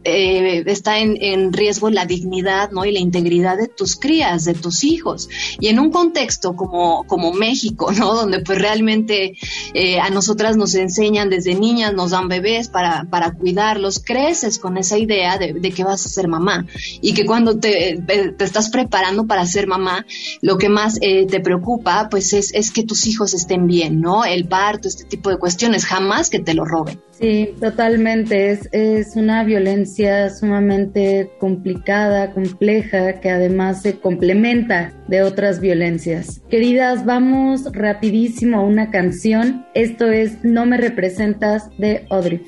está 0.03 0.99
en, 0.99 1.17
en 1.19 1.53
riesgo 1.53 1.89
la 1.89 2.05
dignidad 2.05 2.71
¿no? 2.71 2.85
y 2.85 2.91
la 2.91 2.99
integridad 2.99 3.57
de 3.57 3.67
tus 3.67 3.95
crías, 3.95 4.45
de 4.45 4.53
tus 4.53 4.83
hijos. 4.83 5.29
Y 5.59 5.67
en 5.67 5.79
un 5.79 5.91
contexto 5.91 6.55
como, 6.55 7.03
como 7.05 7.33
México, 7.33 7.91
¿no? 7.91 8.13
Donde 8.15 8.39
pues 8.39 8.59
realmente 8.59 9.37
eh, 9.73 9.99
a 9.99 10.09
nosotras 10.09 10.57
nos 10.57 10.75
enseñan 10.75 11.29
desde 11.29 11.55
niñas, 11.55 11.93
nos 11.93 12.11
dan 12.11 12.27
bebés 12.27 12.69
para, 12.69 13.05
para 13.09 13.31
cuidarlos, 13.31 13.99
creces 13.99 14.59
con 14.59 14.77
esa 14.77 14.97
idea 14.97 15.37
de, 15.37 15.69
que 15.69 15.83
vas 15.83 16.05
a 16.05 16.09
ser 16.09 16.27
mamá 16.27 16.65
y 17.01 17.13
que 17.13 17.25
cuando 17.25 17.59
te, 17.59 18.01
te, 18.05 18.43
estás 18.43 18.69
preparando 18.69 19.27
para 19.27 19.45
ser 19.45 19.67
mamá, 19.67 20.05
lo 20.41 20.57
que 20.57 20.69
más 20.69 20.97
eh, 21.01 21.25
te 21.27 21.39
preocupa 21.39 22.07
pues 22.09 22.33
es, 22.33 22.53
es 22.53 22.71
que 22.71 22.83
tus 22.83 23.05
hijos 23.07 23.33
estén 23.33 23.67
bien, 23.67 24.01
¿no? 24.01 24.25
El 24.25 24.47
parto, 24.47 24.87
este 24.87 25.03
tipo 25.03 25.29
de 25.29 25.37
cuestiones, 25.37 25.85
jamás 25.85 26.29
que 26.29 26.39
te 26.39 26.53
lo 26.53 26.65
roben. 26.65 26.99
Sí, 27.19 27.53
totalmente. 27.59 28.51
Es, 28.51 28.69
es 28.71 29.15
una 29.15 29.43
violencia 29.43 30.29
sumamente 30.29 31.08
complicada, 31.39 32.31
compleja, 32.31 33.19
que 33.19 33.29
además 33.29 33.81
se 33.81 33.99
complementa 33.99 34.93
de 35.07 35.23
otras 35.23 35.59
violencias. 35.59 36.41
Queridas, 36.49 37.05
vamos 37.05 37.71
rapidísimo 37.71 38.57
a 38.57 38.61
una 38.61 38.91
canción. 38.91 39.65
Esto 39.73 40.11
es 40.11 40.43
No 40.43 40.65
me 40.65 40.77
representas 40.77 41.69
de 41.77 42.05
Audrey 42.09 42.41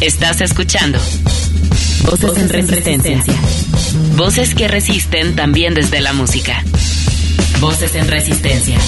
Estás 0.00 0.40
escuchando 0.40 0.98
Voces, 2.06 2.38
en 2.38 2.48
resistencia. 2.48 3.34
Voces 4.16 4.54
que 4.54 4.66
resisten 4.66 5.36
también 5.36 5.74
desde 5.74 6.00
la 6.00 6.12
música. 6.12 6.64
Voces 7.60 7.94
en 7.94 8.08
resistencia. 8.08 8.78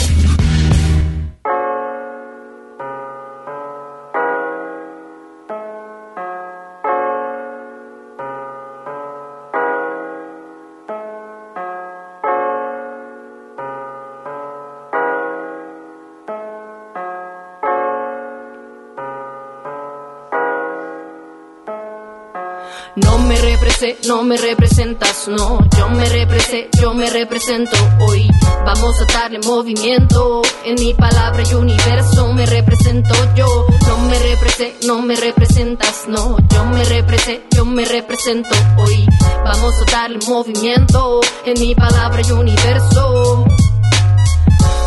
No 24.06 24.22
me 24.22 24.36
representas, 24.36 25.28
no, 25.28 25.60
yo 25.76 25.88
me 25.88 26.08
represé, 26.08 26.68
yo 26.80 26.94
me 26.94 27.08
represento 27.08 27.76
hoy. 28.00 28.28
Vamos 28.64 29.00
a 29.00 29.12
darle 29.12 29.38
movimiento, 29.40 30.42
en 30.64 30.74
mi 30.74 30.94
palabra 30.94 31.42
y 31.50 31.54
universo 31.54 32.32
me 32.32 32.46
represento 32.46 33.14
yo. 33.34 33.66
No 33.86 33.98
me 34.08 34.18
represé, 34.18 34.74
no 34.86 35.02
me 35.02 35.16
representas, 35.16 36.04
no, 36.08 36.36
yo 36.48 36.64
me 36.66 36.84
represé, 36.84 37.42
yo 37.50 37.64
me 37.64 37.84
represento 37.84 38.54
hoy. 38.78 39.06
Vamos 39.44 39.74
a 39.80 39.90
darle 39.90 40.18
movimiento, 40.28 41.20
en 41.44 41.60
mi 41.60 41.74
palabra 41.74 42.22
y 42.26 42.32
universo. 42.32 43.44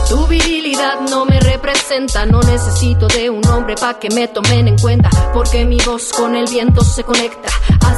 Tu 0.09 0.27
virilidad 0.27 1.01
no 1.09 1.25
me 1.25 1.39
representa, 1.39 2.25
no 2.25 2.39
necesito 2.41 3.07
de 3.07 3.29
un 3.29 3.45
hombre 3.47 3.75
pa' 3.75 3.99
que 3.99 4.09
me 4.11 4.27
tomen 4.27 4.67
en 4.67 4.77
cuenta, 4.77 5.09
porque 5.33 5.65
mi 5.65 5.77
voz 5.77 6.13
con 6.13 6.35
el 6.35 6.45
viento 6.45 6.83
se 6.83 7.03
conecta. 7.03 7.49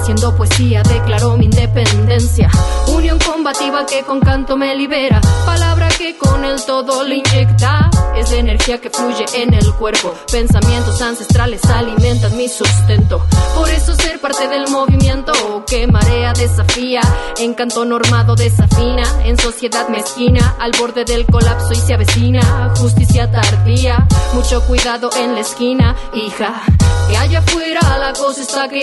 Haciendo 0.07 0.37
poesía 0.37 0.83
declaro 0.83 1.35
mi 1.35 1.43
independencia, 1.43 2.49
unión 2.95 3.19
combativa 3.19 3.85
que 3.85 4.03
con 4.03 4.21
canto 4.21 4.55
me 4.55 4.73
libera, 4.73 5.19
palabra 5.45 5.89
que 5.89 6.17
con 6.17 6.45
el 6.45 6.63
todo 6.63 7.03
le 7.03 7.17
inyecta, 7.17 7.89
es 8.15 8.31
la 8.31 8.37
energía 8.37 8.79
que 8.79 8.89
fluye 8.89 9.25
en 9.33 9.53
el 9.53 9.73
cuerpo, 9.73 10.13
pensamientos 10.31 11.01
ancestrales 11.01 11.65
alimentan 11.65 12.37
mi 12.37 12.47
sustento, 12.47 13.21
por 13.53 13.69
eso 13.69 13.95
ser 13.95 14.21
parte 14.21 14.47
del 14.47 14.69
movimiento 14.69 15.33
que 15.67 15.87
marea 15.87 16.31
desafía, 16.31 17.01
encanto 17.37 17.83
normado 17.83 18.35
desafina, 18.35 19.03
en 19.25 19.37
sociedad 19.37 19.89
mezquina, 19.89 20.55
al 20.57 20.71
borde 20.79 21.03
del 21.03 21.25
colapso 21.25 21.73
y 21.73 21.75
se 21.85 21.97
vecina, 21.97 22.73
justicia 22.77 23.29
tardía, 23.29 24.07
mucho 24.33 24.61
cuidado 24.61 25.09
en 25.17 25.35
la 25.35 25.41
esquina, 25.41 25.97
hija. 26.13 26.63
Que 27.09 27.15
allá 27.15 27.39
afuera 27.39 27.79
la 27.99 28.11
cosa 28.13 28.41
está 28.41 28.67
que 28.67 28.81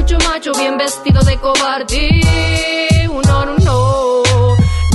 mucho 0.00 0.16
macho 0.26 0.52
bien 0.54 0.78
vestido 0.78 1.20
de 1.22 1.36
cobarde. 1.38 2.20
Uno, 3.10 3.44
no, 3.44 3.56
no, 3.58 4.22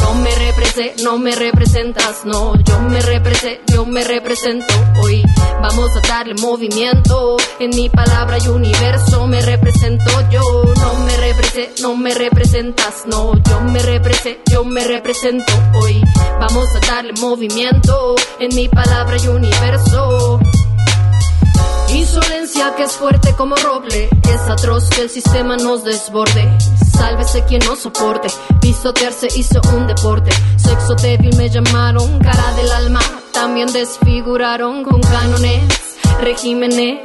no 0.02 0.14
me 0.16 0.32
represé, 0.36 0.96
no 1.04 1.20
me 1.20 1.36
representas, 1.36 2.26
no, 2.26 2.56
yo 2.64 2.80
me 2.80 3.00
represé, 3.02 3.62
yo 3.72 3.86
me 3.86 4.04
represento 4.04 4.74
hoy. 5.04 5.24
Vamos 5.62 5.92
a 5.96 6.08
darle 6.08 6.34
movimiento, 6.36 7.38
en 7.60 7.70
mi 7.76 7.88
palabra 7.90 8.38
y 8.44 8.48
universo 8.48 9.28
me 9.28 9.42
represento 9.42 10.12
yo, 10.32 10.42
no 10.76 10.94
me 11.06 11.18
represé, 11.18 11.72
no 11.82 11.96
me 11.96 12.14
representas, 12.14 13.04
no, 13.06 13.34
yo 13.44 13.62
me 13.62 13.80
represé, 13.80 14.40
yo 14.52 14.64
me 14.66 14.84
represento 14.86 15.54
hoy. 15.76 16.02
Vamos 16.40 16.66
a 16.76 16.80
darle 16.80 17.14
movimiento 17.14 18.16
en 18.40 18.56
mi 18.56 18.68
palabra 18.70 19.18
y 19.24 19.28
universo. 19.28 20.40
Insolencia 21.94 22.74
que 22.76 22.84
es 22.84 22.94
fuerte 22.94 23.34
como 23.38 23.56
roble, 23.56 24.10
es 24.30 24.42
atroz 24.50 24.90
que 24.90 25.02
el 25.02 25.10
sistema 25.10 25.56
nos 25.58 25.84
desborde. 25.84 26.58
Sálvese 26.92 27.44
quien 27.46 27.62
no 27.66 27.76
soporte, 27.76 28.28
pisotearse 28.62 29.28
hizo 29.36 29.62
un 29.76 29.88
deporte. 29.88 30.32
Sexo 30.58 30.96
débil 30.96 31.36
me 31.38 31.50
llamaron, 31.50 32.20
cara 32.20 32.54
del 32.56 32.72
alma, 32.72 33.02
también 33.34 33.72
desfiguraron 33.72 34.84
con 34.84 35.02
cánones, 35.02 35.64
regímenes 36.22 37.00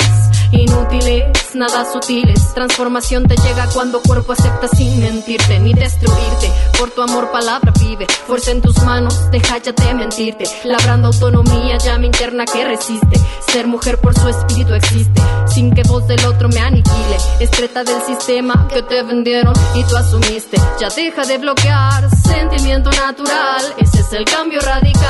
inútiles, 0.52 1.54
nada 1.54 1.84
sutiles. 1.90 2.54
Transformación 2.54 3.26
te 3.26 3.36
llega 3.36 3.66
cuando 3.72 4.00
cuerpo 4.00 4.32
acepta 4.32 4.68
sin 4.68 5.00
mentirte 5.00 5.58
ni 5.60 5.72
destruirte. 5.72 6.50
Por 6.78 6.90
tu 6.90 7.02
amor, 7.02 7.30
palabra 7.30 7.72
vive. 7.80 8.06
Fuerza 8.26 8.50
en 8.50 8.60
tus 8.60 8.82
manos, 8.82 9.30
deja 9.30 9.58
ya 9.58 9.72
de 9.72 9.94
mentirte. 9.94 10.44
Labrando 10.64 11.08
autonomía, 11.08 11.78
llama 11.78 12.06
interna 12.06 12.44
que 12.44 12.64
resiste. 12.64 13.20
Ser 13.52 13.66
mujer 13.66 13.98
por 13.98 14.14
su 14.18 14.28
espíritu 14.28 14.74
existe. 14.74 15.20
Sin 15.46 15.72
que 15.74 15.82
voz 15.82 16.06
del 16.06 16.24
otro 16.24 16.48
me 16.48 16.60
aniquile. 16.60 17.16
Estreta 17.40 17.84
del 17.84 18.00
sistema 18.02 18.68
que 18.68 18.82
te 18.82 19.02
vendieron 19.02 19.54
y 19.74 19.84
tú 19.84 19.96
asumiste. 19.96 20.56
Ya 20.80 20.88
deja 20.88 21.24
de 21.24 21.38
bloquear. 21.38 22.08
Sentimiento 22.16 22.90
natural. 22.90 23.74
Ese 23.78 24.00
es 24.00 24.12
el 24.12 24.24
cambio 24.24 24.60
radical. 24.60 25.00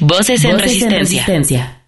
Voces 0.00 0.44
en 0.44 0.58
resistencia. 0.58 1.87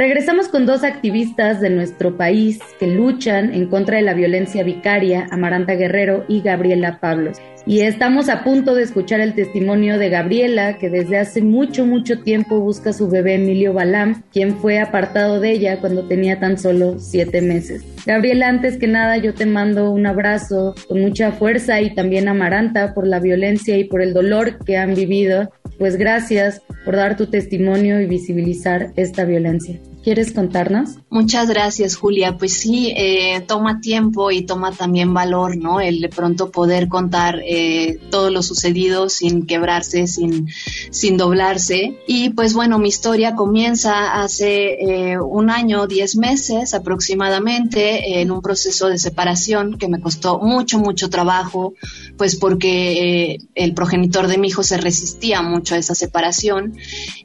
Regresamos 0.00 0.48
con 0.48 0.64
dos 0.64 0.82
activistas 0.82 1.60
de 1.60 1.68
nuestro 1.68 2.16
país 2.16 2.58
que 2.78 2.86
luchan 2.86 3.52
en 3.52 3.66
contra 3.66 3.98
de 3.98 4.02
la 4.02 4.14
violencia 4.14 4.64
vicaria, 4.64 5.28
Amaranta 5.30 5.74
Guerrero 5.74 6.24
y 6.26 6.40
Gabriela 6.40 7.00
Pablos. 7.00 7.36
Y 7.66 7.80
estamos 7.80 8.30
a 8.30 8.42
punto 8.42 8.74
de 8.74 8.82
escuchar 8.82 9.20
el 9.20 9.34
testimonio 9.34 9.98
de 9.98 10.08
Gabriela, 10.08 10.78
que 10.78 10.88
desde 10.88 11.18
hace 11.18 11.42
mucho, 11.42 11.84
mucho 11.84 12.20
tiempo 12.20 12.60
busca 12.60 12.90
a 12.90 12.92
su 12.94 13.10
bebé 13.10 13.34
Emilio 13.34 13.74
Balam, 13.74 14.22
quien 14.32 14.56
fue 14.56 14.80
apartado 14.80 15.38
de 15.38 15.50
ella 15.50 15.80
cuando 15.80 16.08
tenía 16.08 16.40
tan 16.40 16.56
solo 16.56 16.98
siete 16.98 17.42
meses. 17.42 17.84
Gabriela, 18.06 18.48
antes 18.48 18.78
que 18.78 18.86
nada 18.86 19.18
yo 19.18 19.34
te 19.34 19.44
mando 19.44 19.90
un 19.90 20.06
abrazo 20.06 20.74
con 20.88 21.02
mucha 21.02 21.32
fuerza 21.32 21.78
y 21.82 21.94
también 21.94 22.26
Amaranta 22.26 22.94
por 22.94 23.06
la 23.06 23.20
violencia 23.20 23.76
y 23.76 23.84
por 23.84 24.00
el 24.00 24.14
dolor 24.14 24.64
que 24.64 24.78
han 24.78 24.94
vivido. 24.94 25.52
Pues 25.78 25.96
gracias 25.96 26.62
por 26.86 26.96
dar 26.96 27.18
tu 27.18 27.26
testimonio 27.26 28.00
y 28.00 28.06
visibilizar 28.06 28.92
esta 28.96 29.26
violencia. 29.26 29.78
¿Quieres 30.02 30.32
contarnos? 30.32 30.96
Muchas 31.10 31.50
gracias, 31.50 31.94
Julia. 31.94 32.38
Pues 32.38 32.54
sí, 32.54 32.94
eh, 32.96 33.42
toma 33.46 33.82
tiempo 33.82 34.30
y 34.30 34.46
toma 34.46 34.72
también 34.72 35.12
valor, 35.12 35.58
¿no? 35.58 35.78
El 35.78 36.00
de 36.00 36.08
pronto 36.08 36.50
poder 36.50 36.88
contar 36.88 37.40
eh, 37.44 38.00
todo 38.10 38.30
lo 38.30 38.42
sucedido 38.42 39.10
sin 39.10 39.44
quebrarse, 39.44 40.06
sin, 40.06 40.48
sin 40.90 41.18
doblarse. 41.18 41.98
Y 42.06 42.30
pues 42.30 42.54
bueno, 42.54 42.78
mi 42.78 42.88
historia 42.88 43.34
comienza 43.34 44.22
hace 44.22 45.10
eh, 45.12 45.20
un 45.20 45.50
año, 45.50 45.86
diez 45.86 46.16
meses 46.16 46.72
aproximadamente, 46.72 48.22
en 48.22 48.30
un 48.30 48.40
proceso 48.40 48.88
de 48.88 48.96
separación 48.96 49.76
que 49.76 49.88
me 49.88 50.00
costó 50.00 50.38
mucho, 50.38 50.78
mucho 50.78 51.10
trabajo, 51.10 51.74
pues 52.20 52.36
porque 52.36 53.38
el 53.54 53.72
progenitor 53.72 54.26
de 54.26 54.36
mi 54.36 54.48
hijo 54.48 54.62
se 54.62 54.76
resistía 54.76 55.40
mucho 55.40 55.74
a 55.74 55.78
esa 55.78 55.94
separación. 55.94 56.74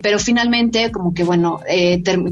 Pero 0.01 0.19
finalmente, 0.19 0.89
como 0.89 1.13
que 1.13 1.25
bueno, 1.25 1.59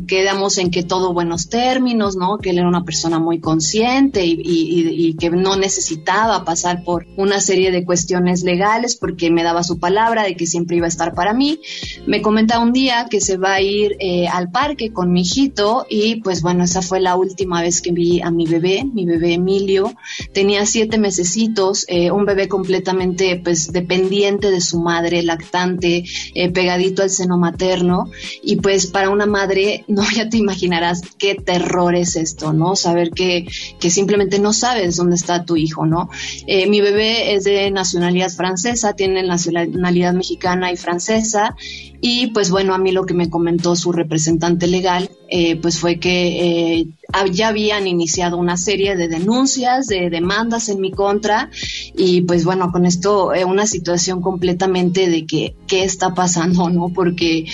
queda 0.07 0.31
en 0.57 0.71
que 0.71 0.83
todo 0.83 1.11
buenos 1.11 1.49
términos, 1.49 2.15
¿no? 2.15 2.37
Que 2.37 2.51
él 2.51 2.59
era 2.59 2.69
una 2.69 2.85
persona 2.85 3.19
muy 3.19 3.41
consciente 3.41 4.21
y, 4.25 5.17
que 5.19 5.29
no 5.29 5.57
necesitaba 5.57 6.45
pasar 6.45 6.85
por 6.85 7.05
una 7.17 7.41
serie 7.41 7.69
de 7.71 7.83
cuestiones 7.83 8.43
legales 8.43 8.95
porque 8.95 9.29
me 9.29 9.43
daba 9.43 9.63
su 9.63 9.77
palabra 9.77 10.23
de 10.23 10.37
que 10.37 10.47
siempre 10.47 10.77
iba 10.77 10.85
a 10.85 10.87
estar 10.87 11.13
para 11.13 11.33
mí. 11.33 11.59
Me 12.07 12.21
comenta 12.21 12.59
un 12.59 12.71
día 12.71 13.07
que 13.09 13.19
se 13.19 13.35
va 13.35 13.55
a 13.55 13.61
ir 13.61 13.97
eh, 13.99 14.29
al 14.29 14.51
parque 14.51 14.93
con 14.93 15.11
mi 15.11 15.23
hijito 15.23 15.85
y 15.89 16.21
pues 16.21 16.41
bueno, 16.41 16.63
esa 16.63 16.81
fue 16.81 17.01
la 17.01 17.17
última 17.17 17.61
vez 17.61 17.81
que 17.81 17.91
vi 17.91 18.21
a 18.21 18.31
mi 18.31 18.45
bebé, 18.45 18.85
mi 18.85 19.05
bebé 19.05 19.33
Emilio. 19.33 19.93
Tenía 20.31 20.65
siete 20.65 20.97
mesecitos, 20.97 21.85
eh, 21.89 22.09
un 22.09 22.25
bebé 22.25 22.47
completamente 22.53 23.41
pues 23.43 23.71
dependiente 23.71 24.51
de 24.51 24.61
su 24.61 24.79
madre, 24.79 25.23
lactante, 25.23 26.03
eh, 26.35 26.51
pegadito 26.51 27.01
al 27.01 27.09
seno 27.09 27.35
materno 27.35 28.11
y 28.43 28.57
pues 28.57 28.85
para 28.85 29.09
una 29.09 29.25
madre 29.25 29.85
no 29.87 30.03
había 30.03 30.29
te 30.29 30.37
imaginarás 30.37 31.01
qué 31.17 31.33
terror 31.33 31.95
es 31.95 32.15
esto, 32.15 32.53
¿no? 32.53 32.75
Saber 32.75 33.09
que, 33.09 33.47
que 33.79 33.89
simplemente 33.89 34.37
no 34.37 34.53
sabes 34.53 34.97
dónde 34.97 35.15
está 35.15 35.45
tu 35.45 35.55
hijo, 35.55 35.87
¿no? 35.87 36.11
Eh, 36.45 36.69
mi 36.69 36.79
bebé 36.79 37.33
es 37.33 37.43
de 37.43 37.71
nacionalidad 37.71 38.29
francesa, 38.29 38.93
tiene 38.93 39.23
nacionalidad 39.23 40.13
mexicana 40.13 40.71
y 40.71 40.77
francesa, 40.77 41.55
y 42.01 42.27
pues 42.27 42.51
bueno, 42.51 42.75
a 42.75 42.77
mí 42.77 42.91
lo 42.91 43.07
que 43.07 43.15
me 43.15 43.31
comentó 43.31 43.75
su 43.75 43.91
representante 43.91 44.67
legal, 44.67 45.09
eh, 45.27 45.55
pues 45.55 45.79
fue 45.79 45.97
que 45.99 46.81
eh, 46.81 46.87
ya 47.31 47.49
habían 47.49 47.87
iniciado 47.87 48.37
una 48.37 48.57
serie 48.57 48.95
de 48.95 49.07
denuncias, 49.07 49.87
de 49.87 50.09
demandas 50.09 50.69
en 50.69 50.81
mi 50.81 50.91
contra 50.91 51.49
y 51.95 52.21
pues 52.21 52.43
bueno, 52.43 52.71
con 52.71 52.85
esto 52.85 53.33
eh, 53.33 53.45
una 53.45 53.67
situación 53.67 54.21
completamente 54.21 55.09
de 55.09 55.25
que 55.25 55.55
qué 55.67 55.83
está 55.83 56.13
pasando, 56.13 56.69
¿no? 56.71 56.89
Porque 56.89 57.45